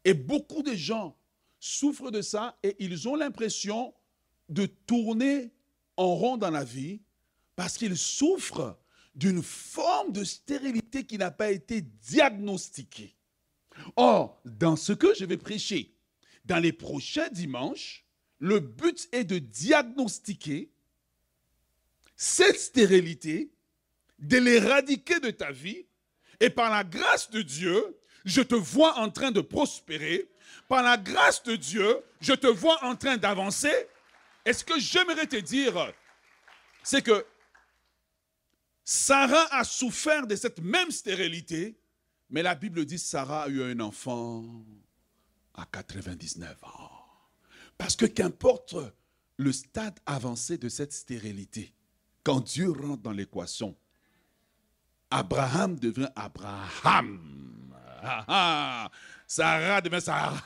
[0.05, 1.17] Et beaucoup de gens
[1.59, 3.93] souffrent de ça et ils ont l'impression
[4.47, 5.51] de tourner
[5.97, 7.01] en rond dans la vie
[7.57, 8.79] parce qu'ils souffrent
[9.15, 13.17] d'une forme de stérilité qui n'a pas été diagnostiquée.
[13.97, 15.93] Or, dans ce que je vais prêcher
[16.49, 18.03] dans les prochains dimanches,
[18.39, 20.71] le but est de diagnostiquer
[22.15, 23.51] cette stérilité,
[24.17, 25.85] de l'éradiquer de ta vie,
[26.39, 30.29] et par la grâce de Dieu, je te vois en train de prospérer.
[30.67, 33.87] Par la grâce de Dieu, je te vois en train d'avancer.
[34.45, 35.93] Et ce que j'aimerais te dire,
[36.83, 37.25] c'est que
[38.83, 41.79] Sarah a souffert de cette même stérilité,
[42.29, 44.65] mais la Bible dit que Sarah a eu un enfant
[45.59, 46.91] à 99 ans.
[47.77, 48.75] Parce que qu'importe
[49.37, 51.73] le stade avancé de cette stérilité,
[52.23, 53.75] quand Dieu rentre dans l'équation,
[55.09, 57.19] Abraham devient Abraham.
[58.01, 58.91] Ah, ah.
[59.27, 60.41] Sarah devient Sarah.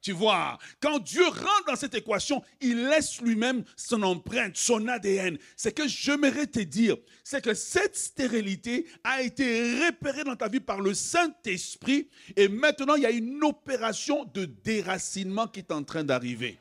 [0.00, 5.38] Tu vois, quand Dieu rentre dans cette équation, il laisse lui-même son empreinte, son ADN.
[5.56, 10.60] Ce que j'aimerais te dire, c'est que cette stérilité a été repérée dans ta vie
[10.60, 15.82] par le Saint-Esprit et maintenant il y a une opération de déracinement qui est en
[15.82, 16.58] train d'arriver.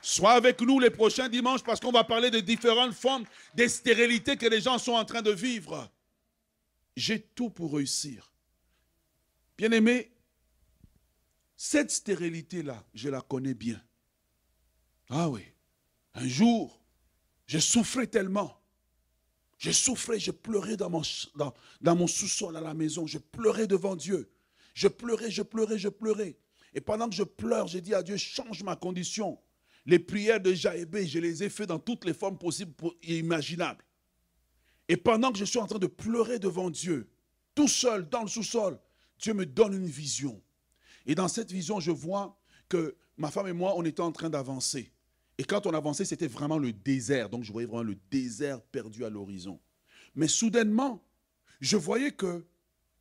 [0.00, 3.24] Sois avec nous les prochains dimanches parce qu'on va parler de différentes formes
[3.56, 5.90] de stérilité que les gens sont en train de vivre.
[6.96, 8.30] J'ai tout pour réussir.
[9.58, 10.12] Bien-aimé,
[11.56, 13.80] cette stérilité-là, je la connais bien.
[15.08, 15.42] Ah oui.
[16.14, 16.80] Un jour,
[17.46, 18.60] je souffrais tellement.
[19.58, 23.06] Je souffrais, je pleurais dans mon, sous-sol à la maison.
[23.06, 24.30] Je pleurais devant Dieu.
[24.74, 26.38] Je pleurais, je pleurais, je pleurais.
[26.74, 29.38] Et pendant que je pleure, j'ai dit à Dieu, change ma condition.
[29.86, 33.84] Les prières de Jaébé, je les ai faites dans toutes les formes possibles et imaginables.
[34.88, 37.08] Et pendant que je suis en train de pleurer devant Dieu,
[37.54, 38.78] tout seul dans le sous-sol,
[39.18, 40.42] Dieu me donne une vision.
[41.06, 42.38] Et dans cette vision, je vois
[42.68, 44.92] que ma femme et moi, on était en train d'avancer.
[45.38, 47.28] Et quand on avançait, c'était vraiment le désert.
[47.28, 49.60] Donc je voyais vraiment le désert perdu à l'horizon.
[50.14, 51.04] Mais soudainement,
[51.60, 52.44] je voyais que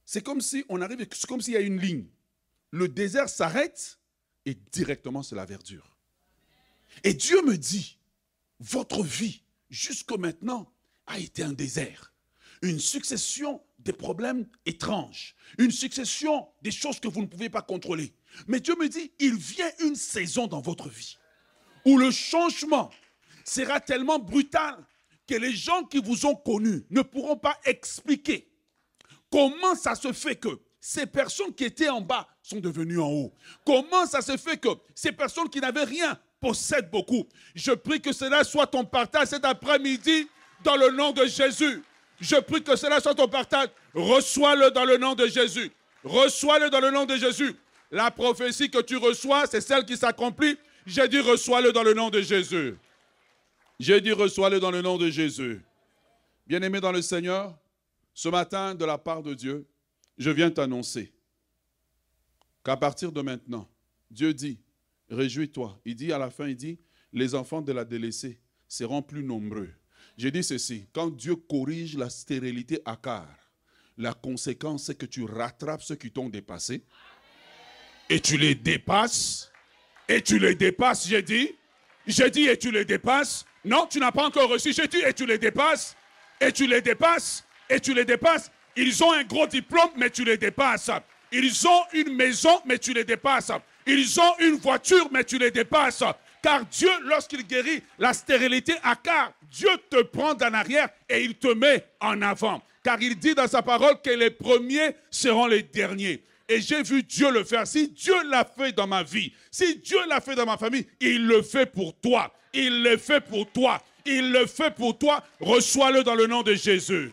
[0.06, 2.08] c'est comme si on arrive, c'est comme s'il y a une ligne.
[2.72, 4.00] Le désert s'arrête
[4.46, 5.98] et directement c'est la verdure.
[7.04, 7.98] Et Dieu me dit,
[8.60, 10.72] votre vie jusqu'au maintenant
[11.08, 12.14] a été un désert.
[12.62, 18.14] Une succession des problèmes étranges, une succession des choses que vous ne pouvez pas contrôler.
[18.48, 21.18] Mais Dieu me dit, il vient une saison dans votre vie
[21.86, 22.90] où le changement
[23.44, 24.76] sera tellement brutal
[25.28, 28.52] que les gens qui vous ont connu ne pourront pas expliquer
[29.32, 33.34] comment ça se fait que ces personnes qui étaient en bas sont devenues en haut.
[33.66, 37.28] Comment ça se fait que ces personnes qui n'avaient rien possèdent beaucoup.
[37.56, 40.28] Je prie que cela soit ton partage cet après-midi
[40.64, 41.84] dans le nom de Jésus.
[42.20, 43.70] Je prie que cela soit ton partage.
[43.94, 45.72] Reçois-le dans le nom de Jésus.
[46.04, 47.56] Reçois-le dans le nom de Jésus.
[47.92, 50.58] La prophétie que tu reçois, c'est celle qui s'accomplit.
[50.86, 52.78] J'ai dit reçois-le dans le nom de Jésus.
[53.80, 55.62] J'ai dit reçois-le dans le nom de Jésus.
[56.48, 57.58] Bien-aimé dans le Seigneur,
[58.14, 59.68] ce matin, de la part de Dieu,
[60.18, 61.12] je viens t'annoncer
[62.64, 63.68] qu'à partir de maintenant,
[64.10, 64.60] Dieu dit,
[65.10, 65.80] réjouis-toi.
[65.86, 66.80] Il dit à la fin, il dit,
[67.12, 69.74] les enfants de la délaissée seront plus nombreux.
[70.18, 73.28] J'ai dit ceci, quand Dieu corrige la stérilité à car,
[73.98, 76.84] la conséquence, c'est que tu rattrapes ceux qui t'ont dépassé
[78.10, 79.52] et tu les dépasses.
[80.08, 81.56] Et tu les dépasses, j'ai dit.
[82.06, 83.46] J'ai dit et tu les dépasses.
[83.64, 84.72] Non, tu n'as pas encore reçu.
[84.74, 85.96] J'ai dit et tu les dépasses.
[86.40, 87.44] Et tu les dépasses.
[87.70, 88.52] Et tu les dépasses.
[88.76, 90.92] Ils ont un gros diplôme, mais tu les dépasses.
[91.32, 93.52] Ils ont une maison, mais tu les dépasses.
[93.88, 96.04] Ils ont une voiture, mais tu les dépasses.
[96.46, 101.34] Car Dieu, lorsqu'il guérit la stérilité à car, Dieu te prend en arrière et il
[101.34, 102.62] te met en avant.
[102.84, 106.24] Car il dit dans sa parole que les premiers seront les derniers.
[106.48, 107.66] Et j'ai vu Dieu le faire.
[107.66, 111.26] Si Dieu l'a fait dans ma vie, si Dieu l'a fait dans ma famille, il
[111.26, 112.32] le fait pour toi.
[112.54, 113.82] Il le fait pour toi.
[114.06, 115.24] Il le fait pour toi.
[115.40, 117.12] Reçois-le dans le nom de Jésus.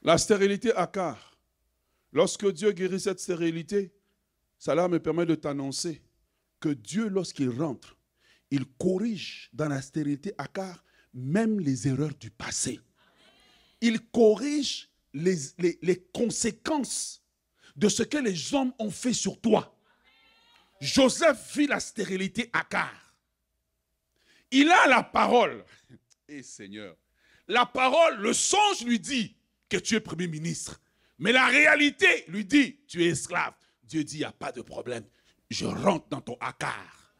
[0.00, 1.36] La stérilité à car.
[2.14, 3.92] Lorsque Dieu guérit cette stérilité,
[4.58, 6.02] cela me permet de t'annoncer
[6.60, 7.96] que Dieu, lorsqu'il rentre,
[8.50, 12.80] il corrige dans la stérilité à car même les erreurs du passé.
[13.80, 17.22] Il corrige les, conséquences
[17.76, 19.74] de ce que les hommes ont fait sur toi.
[20.80, 23.14] Joseph vit la stérilité à car.
[24.50, 25.64] Il a la parole.
[26.28, 26.96] Et eh, Seigneur,
[27.46, 29.36] la parole, le songe lui dit
[29.68, 30.80] que tu es premier ministre.
[31.18, 33.54] Mais la réalité lui dit, tu es esclave.
[33.88, 35.04] Dieu dit, il n'y a pas de problème.
[35.50, 37.14] Je rentre dans ton accar.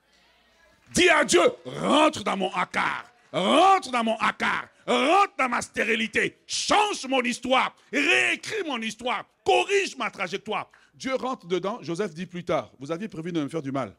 [0.93, 3.11] Dis à Dieu, rentre dans mon accar.
[3.33, 4.69] Rentre dans mon accar.
[4.87, 6.39] Rentre dans ma stérilité.
[6.47, 7.75] Change mon histoire.
[7.93, 9.25] Réécris mon histoire.
[9.45, 10.71] Corrige ma trajectoire.
[10.95, 11.79] Dieu rentre dedans.
[11.83, 13.97] Joseph dit plus tard, vous aviez prévu de me faire du mal.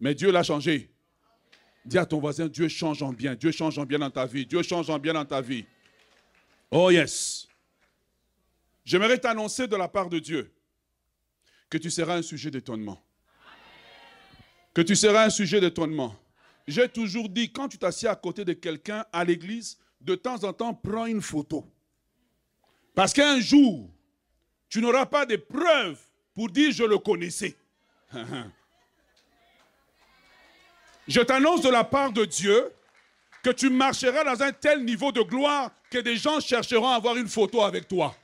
[0.00, 0.90] Mais Dieu l'a changé.
[1.84, 3.34] Dis à ton voisin, Dieu change en bien.
[3.34, 4.46] Dieu change en bien dans ta vie.
[4.46, 5.64] Dieu change en bien dans ta vie.
[6.70, 7.48] Oh yes.
[8.84, 10.52] J'aimerais t'annoncer de la part de Dieu
[11.70, 13.00] que tu seras un sujet d'étonnement.
[14.74, 16.14] Que tu seras un sujet d'étonnement.
[16.66, 20.52] J'ai toujours dit, quand tu t'assieds à côté de quelqu'un à l'église, de temps en
[20.52, 21.64] temps, prends une photo.
[22.94, 23.88] Parce qu'un jour,
[24.68, 26.00] tu n'auras pas de preuves
[26.34, 27.56] pour dire je le connaissais.
[31.08, 32.72] je t'annonce de la part de Dieu
[33.42, 37.16] que tu marcheras dans un tel niveau de gloire que des gens chercheront à avoir
[37.16, 38.14] une photo avec toi.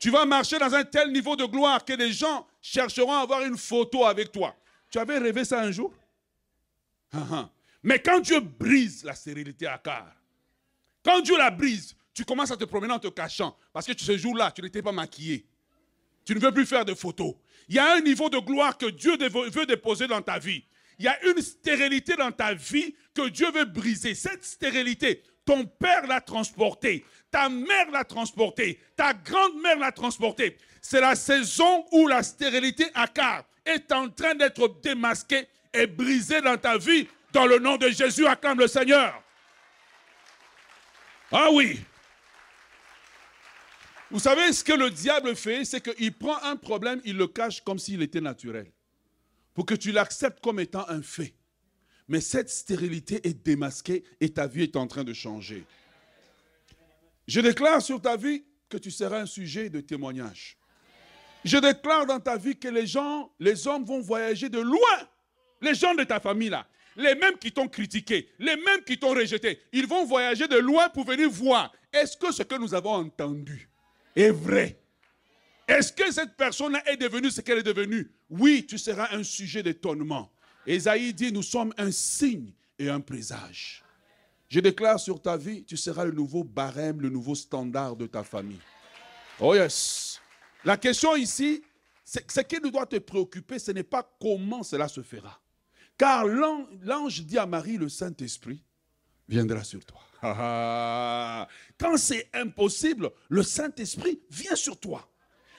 [0.00, 3.42] Tu vas marcher dans un tel niveau de gloire que les gens chercheront à avoir
[3.42, 4.56] une photo avec toi.
[4.90, 5.92] Tu avais rêvé ça un jour?
[7.12, 7.50] Ah, ah.
[7.82, 10.10] Mais quand Dieu brise la stérilité à car,
[11.04, 13.54] quand Dieu la brise, tu commences à te promener en te cachant.
[13.74, 15.46] Parce que ce jour-là, tu n'étais pas maquillé.
[16.24, 17.34] Tu ne veux plus faire de photos.
[17.68, 20.64] Il y a un niveau de gloire que Dieu veut déposer dans ta vie.
[20.98, 24.14] Il y a une stérilité dans ta vie que Dieu veut briser.
[24.14, 30.56] Cette stérilité, ton père l'a transportée, ta mère l'a transportée, ta grand-mère l'a transportée.
[30.80, 36.40] C'est la saison où la stérilité à car est en train d'être démasquée et brisée
[36.40, 37.06] dans ta vie.
[37.32, 39.22] Dans le nom de Jésus, acclame le Seigneur.
[41.30, 41.80] Ah oui.
[44.10, 47.60] Vous savez ce que le diable fait, c'est qu'il prend un problème, il le cache
[47.60, 48.72] comme s'il était naturel.
[49.54, 51.34] Pour que tu l'acceptes comme étant un fait.
[52.10, 55.64] Mais cette stérilité est démasquée et ta vie est en train de changer.
[57.28, 60.58] Je déclare sur ta vie que tu seras un sujet de témoignage.
[61.44, 65.08] Je déclare dans ta vie que les gens, les hommes vont voyager de loin.
[65.62, 69.10] Les gens de ta famille là, les mêmes qui t'ont critiqué, les mêmes qui t'ont
[69.10, 71.72] rejeté, ils vont voyager de loin pour venir voir.
[71.92, 73.70] Est-ce que ce que nous avons entendu
[74.16, 74.80] est vrai?
[75.68, 78.10] Est-ce que cette personne est devenue ce qu'elle est devenue?
[78.28, 80.32] Oui, tu seras un sujet d'étonnement.
[80.66, 83.82] Esaïe dit, nous sommes un signe et un présage.
[84.48, 88.24] Je déclare sur ta vie, tu seras le nouveau barème, le nouveau standard de ta
[88.24, 88.60] famille.
[89.38, 90.20] Oh yes.
[90.64, 91.62] La question ici,
[92.04, 95.40] ce qui doit te préoccuper, ce n'est pas comment cela se fera.
[95.96, 98.62] Car l'ange dit à Marie, le Saint-Esprit
[99.28, 100.00] viendra sur toi.
[101.78, 105.08] Quand c'est impossible, le Saint-Esprit vient sur toi.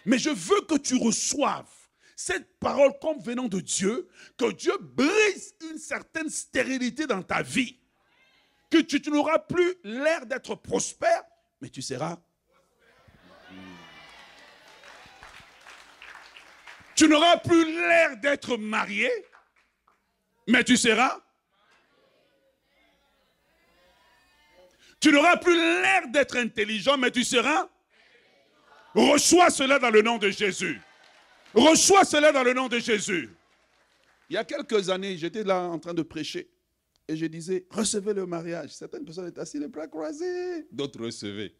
[0.05, 1.71] Mais je veux que tu reçoives
[2.21, 4.07] cette parole comme venant de Dieu,
[4.37, 7.79] que Dieu brise une certaine stérilité dans ta vie.
[8.69, 11.23] Que tu, n'auras plus l'air d'être prospère,
[11.59, 12.17] mais tu seras.
[16.95, 19.11] Tu n'auras plus l'air d'être marié,
[20.47, 21.19] mais tu seras.
[24.99, 27.67] Tu n'auras plus l'air d'être intelligent, mais tu seras.
[28.93, 30.79] Reçois cela dans le nom de Jésus.
[31.53, 33.29] Reçois cela dans le nom de Jésus.
[34.29, 36.49] Il y a quelques années, j'étais là en train de prêcher
[37.07, 38.73] et je disais, recevez le mariage.
[38.73, 41.53] Certaines personnes étaient assises les bras croisés, d'autres recevaient.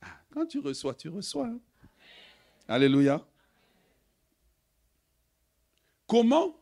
[0.00, 1.46] Ah, quand tu reçois, tu reçois.
[1.46, 1.60] Hein.
[2.66, 3.24] Alléluia.
[6.08, 6.58] Comment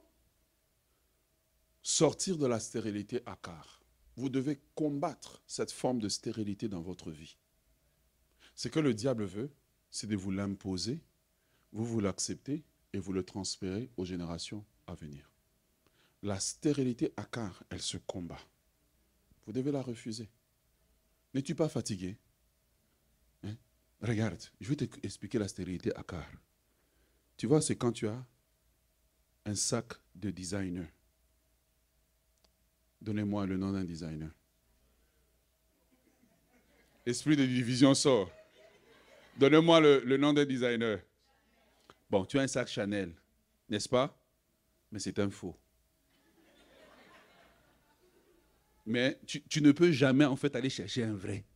[1.83, 3.83] sortir de la stérilité à car
[4.17, 7.39] Vous devez combattre cette forme de stérilité dans votre vie.
[8.55, 9.51] Ce que le diable veut,
[9.91, 11.01] c'est de vous l'imposer,
[11.73, 15.31] vous vous l'acceptez et vous le transférez aux générations à venir.
[16.23, 18.41] La stérilité à car, elle se combat.
[19.47, 20.29] Vous devez la refuser.
[21.35, 22.17] N'es-tu pas fatigué?
[23.43, 23.57] Hein?
[24.01, 26.31] Regarde, je vais t'expliquer la stérilité à car.
[27.37, 28.25] Tu vois, c'est quand tu as
[29.45, 30.87] un sac de designer.
[33.01, 34.31] Donnez-moi le nom d'un designer.
[37.05, 38.31] Esprit de division sort.
[39.37, 41.01] Donnez-moi le, nom d'un designer.
[42.13, 43.15] Bon, tu as un sac Chanel,
[43.71, 44.23] n'est-ce pas?
[44.91, 45.57] Mais c'est un faux.
[48.85, 51.47] Mais tu, ne peux jamais en fait aller chercher un vrai.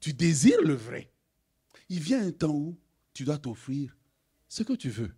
[0.00, 1.12] Tu désires le vrai.
[1.90, 2.80] Il vient un temps où
[3.12, 3.94] tu dois t'offrir
[4.48, 5.14] ce que tu veux.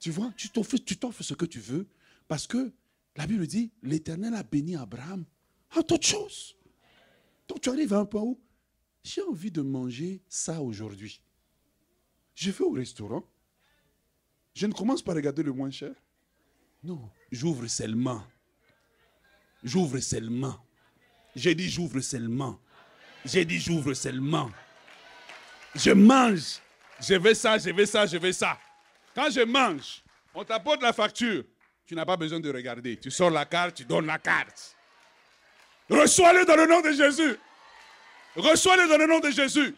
[0.00, 1.86] Tu vois, tu t'offres, tu ce que tu veux
[2.26, 2.72] parce que
[3.14, 5.24] la Bible dit, l'Éternel a béni Abraham
[5.76, 6.56] en toutes choses.
[7.46, 8.40] Donc tu arrives à un point où
[9.04, 11.23] j'ai envie de manger ça aujourd'hui.
[12.34, 13.24] Je vais au restaurant.
[14.54, 15.92] Je ne commence pas à regarder le moins cher.
[16.82, 18.24] Non, j'ouvre seulement.
[19.62, 20.56] J'ouvre seulement.
[21.34, 22.60] J'ai dit j'ouvre seulement.
[23.24, 24.50] J'ai dit j'ouvre seulement.
[25.74, 26.60] Je mange.
[27.00, 28.58] Je veux ça, je veux ça, je veux ça.
[29.14, 30.02] Quand je mange,
[30.34, 31.44] on t'apporte la facture.
[31.86, 32.98] Tu n'as pas besoin de regarder.
[32.98, 34.76] Tu sors la carte, tu donnes la carte.
[35.90, 37.36] Reçois-le dans le nom de Jésus.
[38.36, 39.74] Reçois-le dans le nom de Jésus.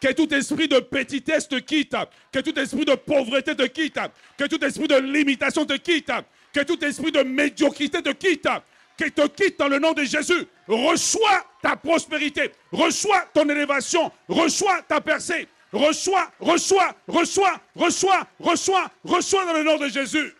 [0.00, 1.96] Que tout esprit de petitesse te quitte.
[2.32, 4.00] Que tout esprit de pauvreté te quitte.
[4.36, 6.12] Que tout esprit de limitation te quitte.
[6.52, 8.48] Que tout esprit de médiocrité te quitte.
[8.96, 10.46] Que te quitte dans le nom de Jésus.
[10.68, 12.52] Reçois ta prospérité.
[12.70, 14.12] Reçois ton élévation.
[14.28, 15.48] Reçois ta percée.
[15.72, 20.34] Reçois, reçois, reçois, reçois, reçois, reçois dans le nom de Jésus.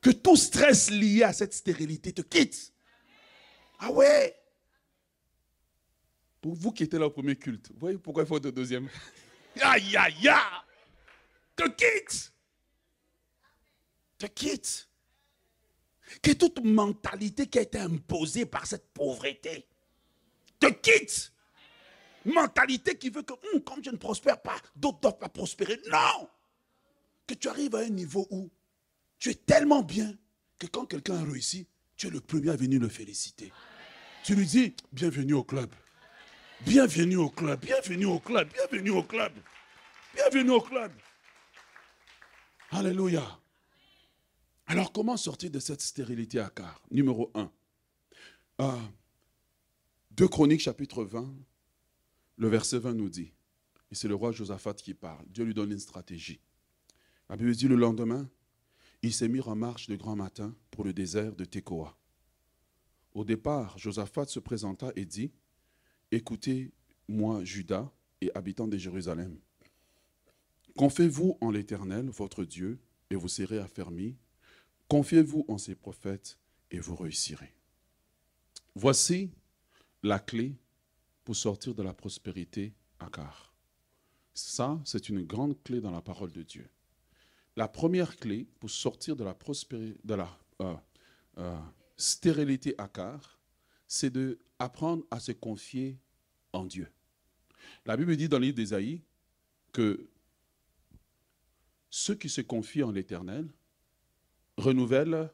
[0.00, 2.72] Que tout stress lié à cette stérilité te quitte.
[3.80, 4.36] Ah ouais.
[6.54, 8.88] Vous qui étiez là au premier culte, vous voyez pourquoi il faut de deuxième?
[9.60, 10.36] Aïe, aïe, aïe.
[11.56, 12.32] Te quitte.
[14.18, 14.88] Te quitte.
[16.22, 19.66] Que toute mentalité qui a été imposée par cette pauvreté
[20.60, 21.32] te quitte.
[22.24, 25.80] Mentalité qui veut que, hum, comme je ne prospère pas, d'autres doivent pas prospérer.
[25.90, 26.28] Non
[27.26, 28.50] Que tu arrives à un niveau où
[29.18, 30.16] tu es tellement bien
[30.58, 31.66] que quand quelqu'un a réussi,
[31.96, 33.52] tu es le premier à venir le féliciter.
[34.24, 35.70] Tu lui dis, bienvenue au club.
[36.64, 39.32] Bienvenue au club, bienvenue au club, bienvenue au club.
[40.14, 40.90] Bienvenue au club.
[42.70, 43.38] Alléluia.
[44.66, 47.50] Alors comment sortir de cette stérilité à car Numéro 1.
[50.12, 51.30] 2 Chroniques chapitre 20,
[52.38, 53.34] le verset 20 nous dit,
[53.90, 56.40] et c'est le roi Josaphat qui parle, Dieu lui donne une stratégie.
[57.28, 58.28] La Bible dit le lendemain,
[59.02, 61.98] il s'est mis en marche de grand matin pour le désert de Tekoa.
[63.12, 65.32] Au départ, Josaphat se présenta et dit,
[66.12, 67.90] Écoutez-moi, Judas
[68.20, 69.38] et habitants de Jérusalem.
[70.76, 72.78] Confiez-vous en l'Éternel, votre Dieu,
[73.10, 74.16] et vous serez affermis.
[74.88, 76.38] Confiez-vous en ses prophètes,
[76.70, 77.52] et vous réussirez.
[78.74, 79.30] Voici
[80.02, 80.54] la clé
[81.24, 83.52] pour sortir de la prospérité à car.
[84.34, 86.68] Ça, c'est une grande clé dans la parole de Dieu.
[87.56, 90.74] La première clé pour sortir de la, prospérité, de la euh,
[91.38, 91.58] euh,
[91.96, 93.35] stérilité à car,
[93.86, 95.98] c'est d'apprendre à se confier
[96.52, 96.88] en Dieu.
[97.84, 99.02] La Bible dit dans le livre d'Ésaïe
[99.72, 100.08] que
[101.90, 103.48] ceux qui se confient en l'Éternel
[104.56, 105.30] renouvellent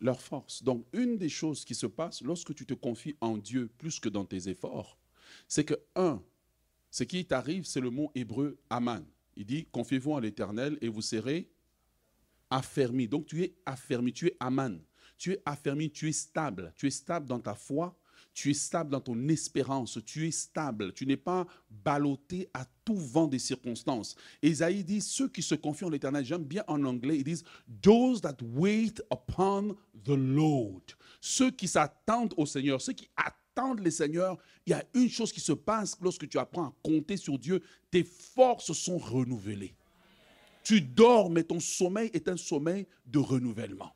[0.00, 0.62] leur force.
[0.62, 4.08] Donc, une des choses qui se passe lorsque tu te confies en Dieu plus que
[4.08, 4.98] dans tes efforts,
[5.46, 6.22] c'est que, un,
[6.90, 9.04] ce qui t'arrive, c'est le mot hébreu Aman.
[9.36, 11.50] Il dit, confiez-vous en l'Éternel et vous serez
[12.50, 13.08] affermis.
[13.08, 14.80] Donc, tu es affermi, tu es Aman.
[15.20, 16.72] Tu es affermi, tu es stable.
[16.76, 17.94] Tu es stable dans ta foi,
[18.32, 22.96] tu es stable dans ton espérance, tu es stable, tu n'es pas ballotté à tout
[22.96, 24.16] vent des circonstances.
[24.42, 27.44] Isaïe dit, ceux qui se confient en l'éternel, j'aime bien en anglais, ils disent,
[27.82, 30.84] those that wait upon the Lord.
[31.20, 35.34] Ceux qui s'attendent au Seigneur, ceux qui attendent le Seigneur, il y a une chose
[35.34, 37.60] qui se passe lorsque tu apprends à compter sur Dieu,
[37.90, 39.74] tes forces sont renouvelées.
[40.64, 43.92] Tu dors, mais ton sommeil est un sommeil de renouvellement.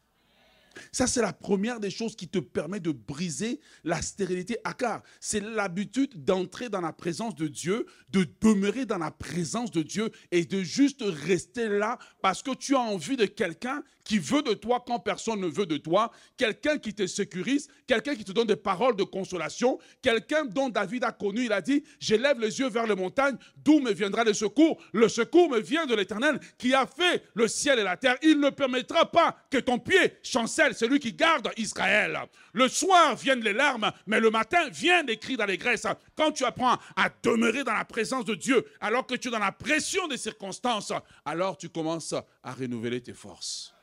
[0.92, 4.58] Ça, c'est la première des choses qui te permet de briser la stérilité.
[4.78, 9.82] Car c'est l'habitude d'entrer dans la présence de Dieu, de demeurer dans la présence de
[9.82, 14.42] Dieu et de juste rester là parce que tu as envie de quelqu'un qui veut
[14.42, 18.32] de toi quand personne ne veut de toi, quelqu'un qui te sécurise, quelqu'un qui te
[18.32, 22.60] donne des paroles de consolation, quelqu'un dont David a connu, il a dit, j'élève les
[22.60, 24.78] yeux vers les montagnes, d'où me viendra le secours?
[24.92, 28.16] Le secours me vient de l'Éternel qui a fait le ciel et la terre.
[28.22, 32.18] Il ne permettra pas que ton pied chancelle, celui qui garde Israël.
[32.52, 35.86] Le soir viennent les larmes, mais le matin viennent les cris d'allégresse.
[36.16, 39.38] Quand tu apprends à demeurer dans la présence de Dieu, alors que tu es dans
[39.38, 40.92] la pression des circonstances,
[41.24, 43.74] alors tu commences à renouveler tes forces.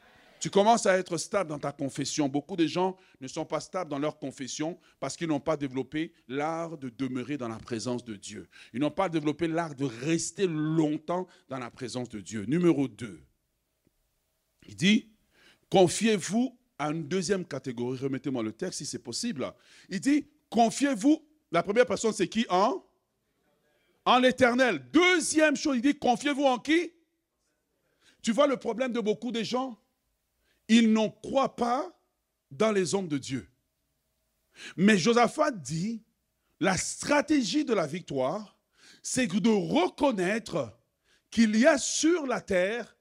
[0.42, 2.28] Tu commences à être stable dans ta confession.
[2.28, 6.14] Beaucoup de gens ne sont pas stables dans leur confession parce qu'ils n'ont pas développé
[6.28, 8.50] l'art de demeurer dans la présence de Dieu.
[8.74, 12.46] Ils n'ont pas développé l'art de rester longtemps dans la présence de Dieu.
[12.48, 13.22] Numéro 2.
[14.66, 15.12] Il dit,
[15.70, 18.00] confiez-vous à une deuxième catégorie.
[18.00, 19.54] Remettez-moi le texte si c'est possible.
[19.88, 21.24] Il dit, confiez-vous.
[21.52, 22.84] La première personne, c'est qui En?
[24.04, 24.84] En l'éternel.
[24.92, 26.92] Deuxième chose, il dit, confiez-vous en qui?
[28.24, 29.80] Tu vois le problème de beaucoup de gens?
[30.68, 31.96] Ils n'en croient pas
[32.50, 33.48] dans les hommes de Dieu.
[34.76, 36.02] Mais Josaphat dit,
[36.60, 38.58] la stratégie de la victoire,
[39.04, 40.76] c'est de reconnaître
[41.30, 42.98] qu'il y a sur la terre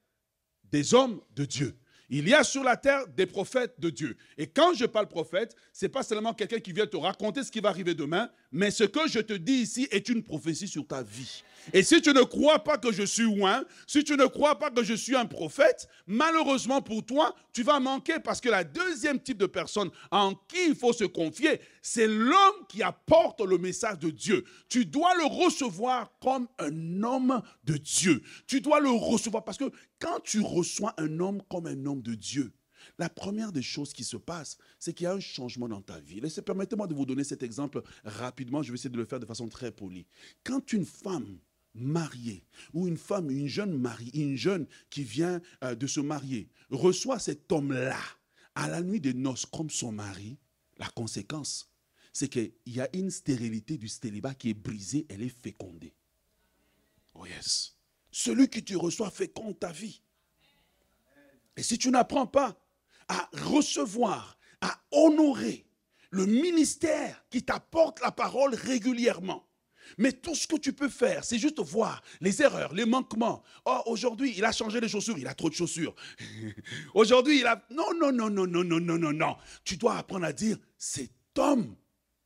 [0.65, 1.80] des hommes de Dieu.
[2.13, 4.17] Il y a sur la terre des prophètes de Dieu.
[4.37, 7.49] Et quand je parle prophète, ce n'est pas seulement quelqu'un qui vient te raconter ce
[7.49, 10.85] qui va arriver demain, mais ce que je te dis ici est une prophétie sur
[10.85, 11.41] ta vie.
[11.71, 14.69] Et si tu ne crois pas que je suis loin, si tu ne crois pas
[14.69, 19.21] que je suis un prophète, malheureusement pour toi, tu vas manquer parce que la deuxième
[19.21, 23.99] type de personne en qui il faut se confier, c'est l'homme qui apporte le message
[23.99, 24.43] de Dieu.
[24.69, 28.21] Tu dois le recevoir comme un homme de Dieu.
[28.47, 32.15] Tu dois le recevoir parce que quand tu reçois un homme comme un homme de
[32.15, 32.53] Dieu,
[32.97, 35.99] la première des choses qui se passe, c'est qu'il y a un changement dans ta
[35.99, 36.21] vie.
[36.45, 38.63] Permettez-moi de vous donner cet exemple rapidement.
[38.63, 40.05] Je vais essayer de le faire de façon très polie.
[40.43, 41.39] Quand une femme
[41.73, 46.49] mariée ou une femme, une jeune mariée, une jeune qui vient euh, de se marier,
[46.69, 47.99] reçoit cet homme-là
[48.55, 50.37] à la nuit des noces comme son mari,
[50.77, 51.70] la conséquence,
[52.13, 55.93] c'est qu'il y a une stérilité du stélibat qui est brisée, elle est fécondée.
[57.13, 57.75] Oh yes.
[58.11, 60.01] Celui qui tu reçoit féconde ta vie.
[61.55, 62.57] Et si tu n'apprends pas
[63.07, 65.65] à recevoir, à honorer
[66.11, 69.47] le ministère qui t'apporte la parole régulièrement,
[69.97, 73.43] mais tout ce que tu peux faire, c'est juste voir les erreurs, les manquements.
[73.65, 75.95] Oh, aujourd'hui, il a changé les chaussures, il a trop de chaussures.
[76.93, 77.65] aujourd'hui, il a...
[77.71, 79.35] Non, non, non, non, non, non, non, non, non.
[79.63, 81.75] Tu dois apprendre à dire, cet homme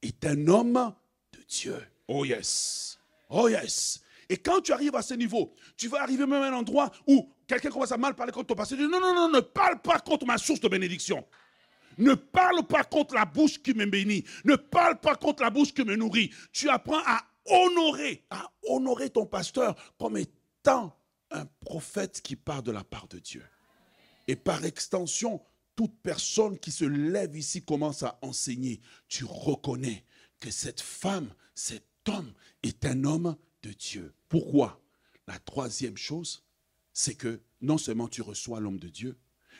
[0.06, 0.94] est un homme
[1.34, 1.78] de Dieu.
[2.08, 3.00] Oh yes.
[3.30, 4.02] Oh yes.
[4.30, 7.30] Et quand tu arrives à ce niveau, tu vas arriver même à un endroit où
[7.48, 8.76] quelqu'un commence à mal parler contre ton passé.
[8.76, 11.26] Non, non, non, ne parle pas contre ma source de bénédiction.
[11.98, 14.26] Ne parle pas contre la bouche qui me bénit.
[14.44, 16.32] Ne parle pas contre la bouche qui me nourrit.
[16.52, 20.98] Tu apprends à honorer, à honorer ton pasteur comme étant
[21.32, 23.44] un prophète qui part de la part de Dieu.
[24.28, 25.42] Et par extension,
[25.76, 28.82] toute personne qui se lève ici commence à enseigner.
[29.08, 30.06] Tu reconnais
[30.40, 34.14] que cette femme, cet homme est un homme de Dieu.
[34.30, 34.82] Pourquoi?
[35.28, 36.46] La troisième chose,
[36.94, 39.18] c'est que non seulement tu reçois l'homme de Dieu,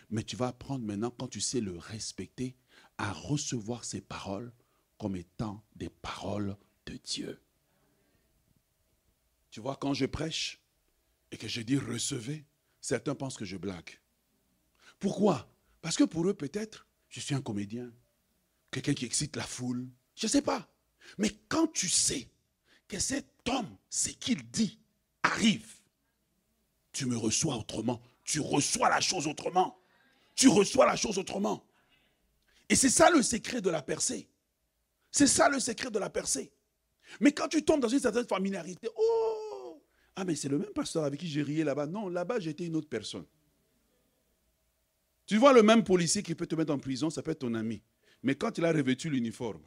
[0.10, 2.56] mais tu vas apprendre maintenant, quand tu sais le respecter,
[2.98, 4.54] à recevoir ses paroles
[4.98, 6.56] comme étant des paroles
[6.86, 7.42] de Dieu.
[9.50, 10.62] Tu vois, quand je prêche
[11.32, 12.46] et que je dis recevez,
[12.80, 14.00] certains pensent que je blague.
[15.00, 15.50] Pourquoi?
[15.86, 17.94] Parce que pour eux, peut-être, je suis un comédien,
[18.72, 19.88] quelqu'un qui excite la foule.
[20.16, 20.68] Je ne sais pas.
[21.20, 22.28] Mais quand tu sais
[22.88, 24.80] que cet homme, ce qu'il dit,
[25.22, 25.76] arrive,
[26.92, 28.02] tu me reçois autrement.
[28.24, 29.80] Tu reçois la chose autrement.
[30.34, 31.64] Tu reçois la chose autrement.
[32.68, 34.28] Et c'est ça le secret de la percée.
[35.12, 36.52] C'est ça le secret de la percée.
[37.20, 39.84] Mais quand tu tombes dans une certaine familiarité, oh,
[40.16, 41.86] ah, mais c'est le même pasteur avec qui j'ai rié là-bas.
[41.86, 43.28] Non, là-bas, j'étais une autre personne.
[45.26, 47.54] Tu vois le même policier qui peut te mettre en prison, ça peut être ton
[47.56, 47.82] ami.
[48.24, 49.62] Mais quand il a revêtu l'uniforme,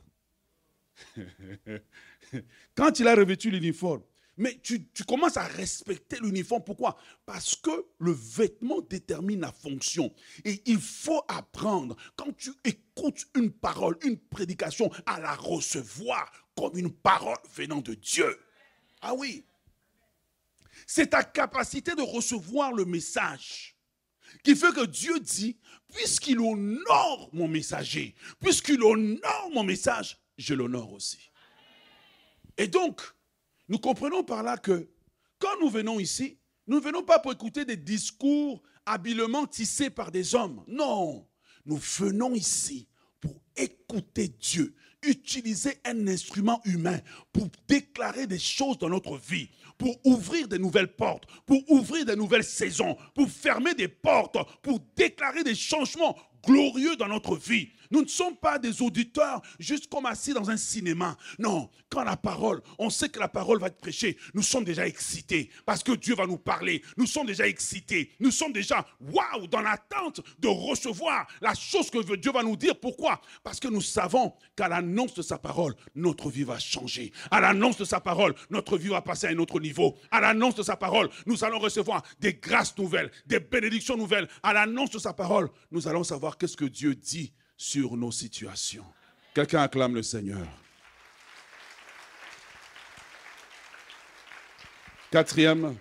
[2.74, 4.02] quand il a revêtu l'uniforme,
[4.36, 6.62] mais tu, tu, commences à respecter l'uniforme.
[6.62, 6.96] Pourquoi?
[7.26, 10.14] Parce que le vêtement détermine la fonction.
[10.44, 16.78] Et il faut apprendre, quand tu écoutes une parole, une prédication, à la recevoir comme
[16.78, 18.38] une parole venant de Dieu.
[19.00, 19.44] Ah oui.
[20.86, 23.77] C'est ta capacité de recevoir le message
[24.42, 25.58] qui fait que Dieu dit,
[25.94, 31.30] puisqu'il honore mon messager, puisqu'il honore mon message, je l'honore aussi.
[32.56, 33.02] Et donc,
[33.68, 34.88] nous comprenons par là que
[35.38, 40.10] quand nous venons ici, nous ne venons pas pour écouter des discours habilement tissés par
[40.10, 40.64] des hommes.
[40.66, 41.28] Non,
[41.64, 42.88] nous venons ici
[43.20, 46.98] pour écouter Dieu, utiliser un instrument humain
[47.32, 52.14] pour déclarer des choses dans notre vie, pour ouvrir de nouvelles portes, pour ouvrir de
[52.14, 57.70] nouvelles saisons, pour fermer des portes, pour déclarer des changements glorieux dans notre vie.
[57.90, 61.16] Nous ne sommes pas des auditeurs juste comme assis dans un cinéma.
[61.38, 64.86] Non, quand la parole, on sait que la parole va être prêchée, nous sommes déjà
[64.86, 66.82] excités parce que Dieu va nous parler.
[66.96, 68.12] Nous sommes déjà excités.
[68.20, 72.78] Nous sommes déjà, waouh, dans l'attente de recevoir la chose que Dieu va nous dire.
[72.78, 73.20] Pourquoi?
[73.42, 77.12] Parce que nous savons qu'à l'annonce de sa parole, notre vie va changer.
[77.30, 79.96] À l'annonce de sa parole, notre vie va passer à un autre niveau.
[80.10, 84.28] À l'annonce de sa parole, nous allons recevoir des grâces nouvelles, des bénédictions nouvelles.
[84.42, 88.86] À l'annonce de sa parole, nous allons savoir qu'est-ce que Dieu dit sur nos situations.
[89.34, 90.46] Quelqu'un acclame le Seigneur.
[95.10, 95.76] Quatrième,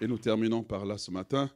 [0.00, 1.50] et nous terminons par là ce matin.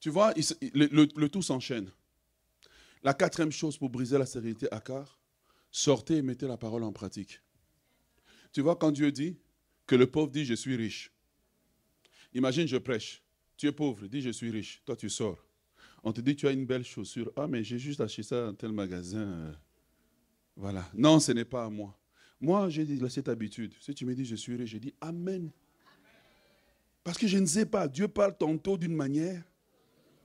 [0.00, 0.34] Tu vois,
[0.74, 1.90] le, tout s'enchaîne.
[3.02, 5.20] La quatrième chose pour briser la sérénité à car,
[5.70, 7.40] sortez et mettez la parole en pratique.
[8.52, 9.38] Tu vois, quand Dieu dit
[9.86, 11.12] que le pauvre dit je suis riche,
[12.32, 13.22] imagine je prêche,
[13.56, 15.38] tu es pauvre, dis je suis riche, toi tu sors.
[16.06, 17.32] On te dit, tu as une belle chaussure.
[17.34, 19.56] Ah, mais j'ai juste acheté ça dans tel magasin.
[20.54, 20.86] Voilà.
[20.92, 21.98] Non, ce n'est pas à moi.
[22.40, 23.72] Moi, j'ai cette habitude.
[23.80, 25.50] Si tu me dis, je suis riche, je dis Amen.
[27.02, 27.88] Parce que je ne sais pas.
[27.88, 29.42] Dieu parle tantôt d'une manière,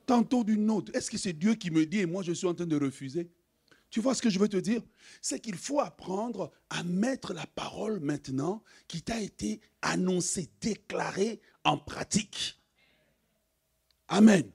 [0.06, 0.94] tantôt d'une autre.
[0.94, 3.30] Est-ce que c'est Dieu qui me dit et moi je suis en train de refuser?
[3.90, 4.82] Tu vois ce que je veux te dire?
[5.22, 11.78] C'est qu'il faut apprendre à mettre la parole maintenant qui t'a été annoncée, déclarée en
[11.78, 12.62] pratique.
[14.08, 14.50] Amen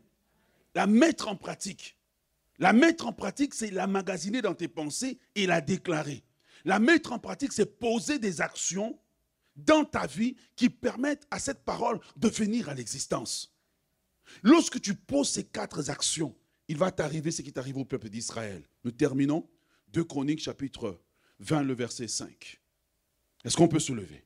[0.75, 1.97] la mettre en pratique.
[2.59, 6.25] La mettre en pratique, c'est la magasiner dans tes pensées et la déclarer.
[6.65, 8.99] La mettre en pratique, c'est poser des actions
[9.57, 13.55] dans ta vie qui permettent à cette parole de venir à l'existence.
[14.43, 16.35] Lorsque tu poses ces quatre actions,
[16.69, 18.67] il va t'arriver ce qui t'arrive au peuple d'Israël.
[18.85, 19.49] Nous terminons
[19.89, 21.01] 2 Chroniques chapitre
[21.41, 22.61] 20, le verset 5.
[23.45, 24.24] Est-ce qu'on peut se lever?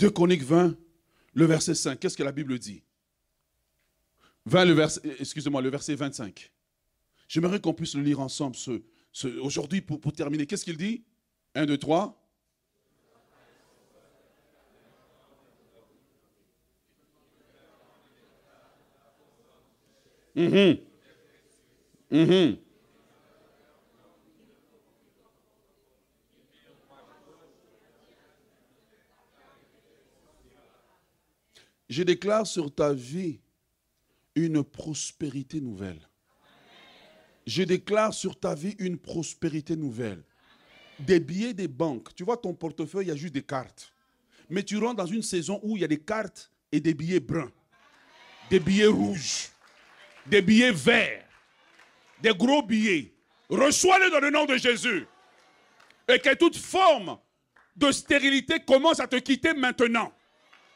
[0.00, 0.76] 2 Chroniques 20,
[1.34, 2.00] le verset 5.
[2.00, 2.82] Qu'est-ce que la Bible dit?
[4.46, 6.50] 20, le verset, excusez-moi, le verset 25.
[7.28, 8.80] J'aimerais qu'on puisse le lire ensemble ce,
[9.40, 10.46] aujourd'hui pour, pour terminer.
[10.46, 11.04] Qu'est-ce qu'il dit?
[11.54, 12.16] 1, 2, 3.
[20.36, 20.78] Hum,
[22.10, 22.56] hum.
[31.90, 33.40] Je déclare sur ta vie
[34.36, 36.00] une prospérité nouvelle.
[37.48, 40.22] Je déclare sur ta vie une prospérité nouvelle.
[41.00, 42.14] Des billets des banques.
[42.14, 43.92] Tu vois, ton portefeuille, il y a juste des cartes.
[44.48, 47.18] Mais tu rentres dans une saison où il y a des cartes et des billets
[47.18, 47.50] bruns,
[48.50, 49.48] des billets rouges,
[50.26, 51.26] des billets verts,
[52.22, 53.12] des gros billets.
[53.48, 55.08] Reçois-les dans le nom de Jésus.
[56.06, 57.18] Et que toute forme
[57.74, 60.12] de stérilité commence à te quitter maintenant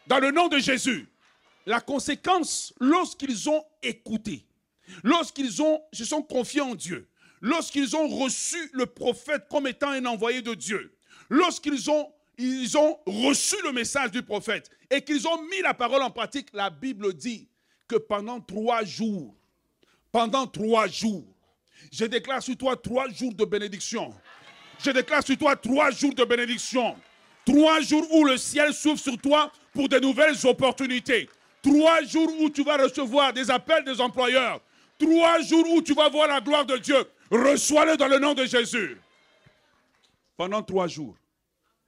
[0.06, 1.08] dans le nom de Jésus.
[1.66, 4.46] La conséquence, lorsqu'ils ont écouté,
[5.02, 7.08] lorsqu'ils se sont confiés en Dieu,
[7.40, 10.94] lorsqu'ils ont reçu le prophète comme étant un envoyé de Dieu,
[11.30, 12.12] lorsqu'ils ont,
[12.76, 16.68] ont reçu le message du prophète et qu'ils ont mis la parole en pratique, la
[16.68, 17.48] Bible dit
[17.88, 19.34] que pendant trois jours,
[20.12, 21.24] pendant trois jours,
[21.90, 24.14] je déclare sur toi trois jours de bénédiction.
[24.82, 26.96] Je déclare sur toi trois jours de bénédiction.
[27.44, 31.28] Trois jours où le ciel s'ouvre sur toi pour de nouvelles opportunités.
[31.62, 34.60] Trois jours où tu vas recevoir des appels des employeurs.
[34.98, 37.04] Trois jours où tu vas voir la gloire de Dieu.
[37.30, 38.96] Reçois-le dans le nom de Jésus.
[40.36, 41.16] Pendant trois jours,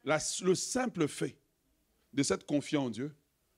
[0.05, 1.37] le simple fait
[2.12, 3.14] de cette confiance en Dieu,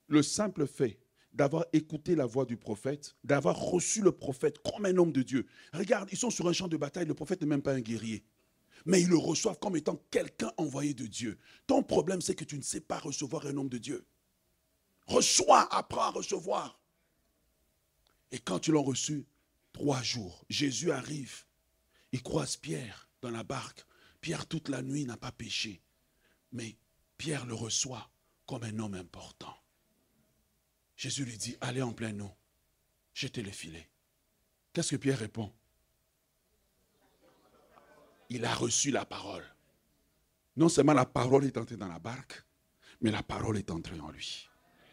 [0.08, 0.98] le simple fait
[1.32, 5.46] d'avoir écouté la voix du prophète, d'avoir reçu le prophète comme un homme de Dieu.
[5.72, 8.24] Regarde, ils sont sur un champ de bataille, le prophète n'est même pas un guerrier
[8.86, 11.38] mais ils le reçoivent comme étant quelqu'un envoyé de Dieu.
[11.66, 14.04] Ton problème, c'est que tu ne sais pas recevoir un homme de Dieu.
[15.08, 16.78] Reçois, apprends à recevoir.
[18.30, 19.26] Et quand ils l'ont reçu,
[19.72, 21.44] trois jours, Jésus arrive.
[22.12, 23.86] Il croise Pierre dans la barque.
[24.20, 25.82] Pierre, toute la nuit, n'a pas péché.
[26.52, 26.76] Mais
[27.16, 28.10] Pierre le reçoit
[28.46, 29.56] comme un homme important.
[30.96, 32.34] Jésus lui dit, allez en plein eau,
[33.14, 33.88] jetez le filet.
[34.72, 35.52] Qu'est-ce que Pierre répond?
[38.28, 39.44] Il a reçu la parole.
[40.56, 42.44] Non seulement la parole est entrée dans la barque,
[43.00, 44.47] mais la parole est entrée en lui.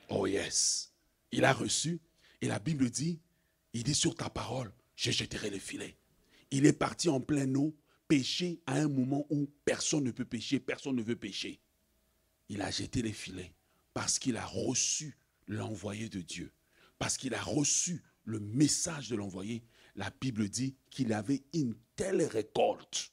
[0.10, 0.94] Oh yes.
[1.32, 2.00] Il a reçu,
[2.42, 3.20] et la Bible dit,
[3.74, 5.98] il dit sur ta parole, je jetterai le filet.
[6.52, 7.76] Il est parti en pleine eau,
[8.08, 11.60] pécher à un moment où personne ne peut pécher, personne ne veut pécher.
[12.50, 13.54] il a jeté les filets
[13.96, 16.52] parce qu'il a reçu l'envoyé de Dieu,
[17.00, 19.64] parce qu'il a reçu le message de l'envoyé.
[19.96, 23.12] La Bible dit qu'il avait une telle récolte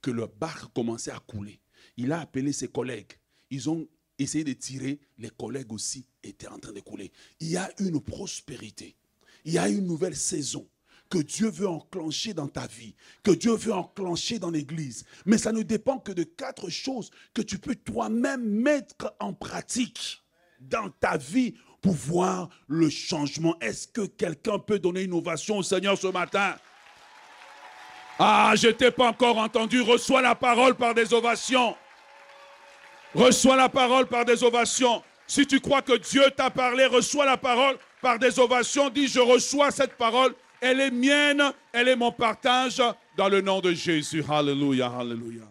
[0.00, 1.60] que le bac commençait à couler.
[1.96, 3.12] Il a appelé ses collègues.
[3.50, 3.88] Ils ont
[4.18, 4.98] essayé de tirer.
[5.18, 7.12] Les collègues aussi étaient en train de couler.
[7.40, 8.96] Il y a une prospérité.
[9.44, 10.68] Il y a une nouvelle saison
[11.08, 15.04] que Dieu veut enclencher dans ta vie, que Dieu veut enclencher dans l'Église.
[15.24, 20.22] Mais ça ne dépend que de quatre choses que tu peux toi-même mettre en pratique
[20.60, 23.58] dans ta vie pour voir le changement.
[23.60, 26.56] Est-ce que quelqu'un peut donner une ovation au Seigneur ce matin?
[28.18, 29.80] Ah, je t'ai pas encore entendu.
[29.80, 31.76] Reçois la parole par des ovations.
[33.18, 35.02] Reçois la parole par des ovations.
[35.26, 38.88] Si tu crois que Dieu t'a parlé, reçois la parole par des ovations.
[38.88, 41.42] Dis, je reçois cette parole elle est mienne,
[41.72, 42.82] elle est mon partage
[43.16, 44.24] dans le nom de Jésus.
[44.28, 45.48] Alléluia, alléluia.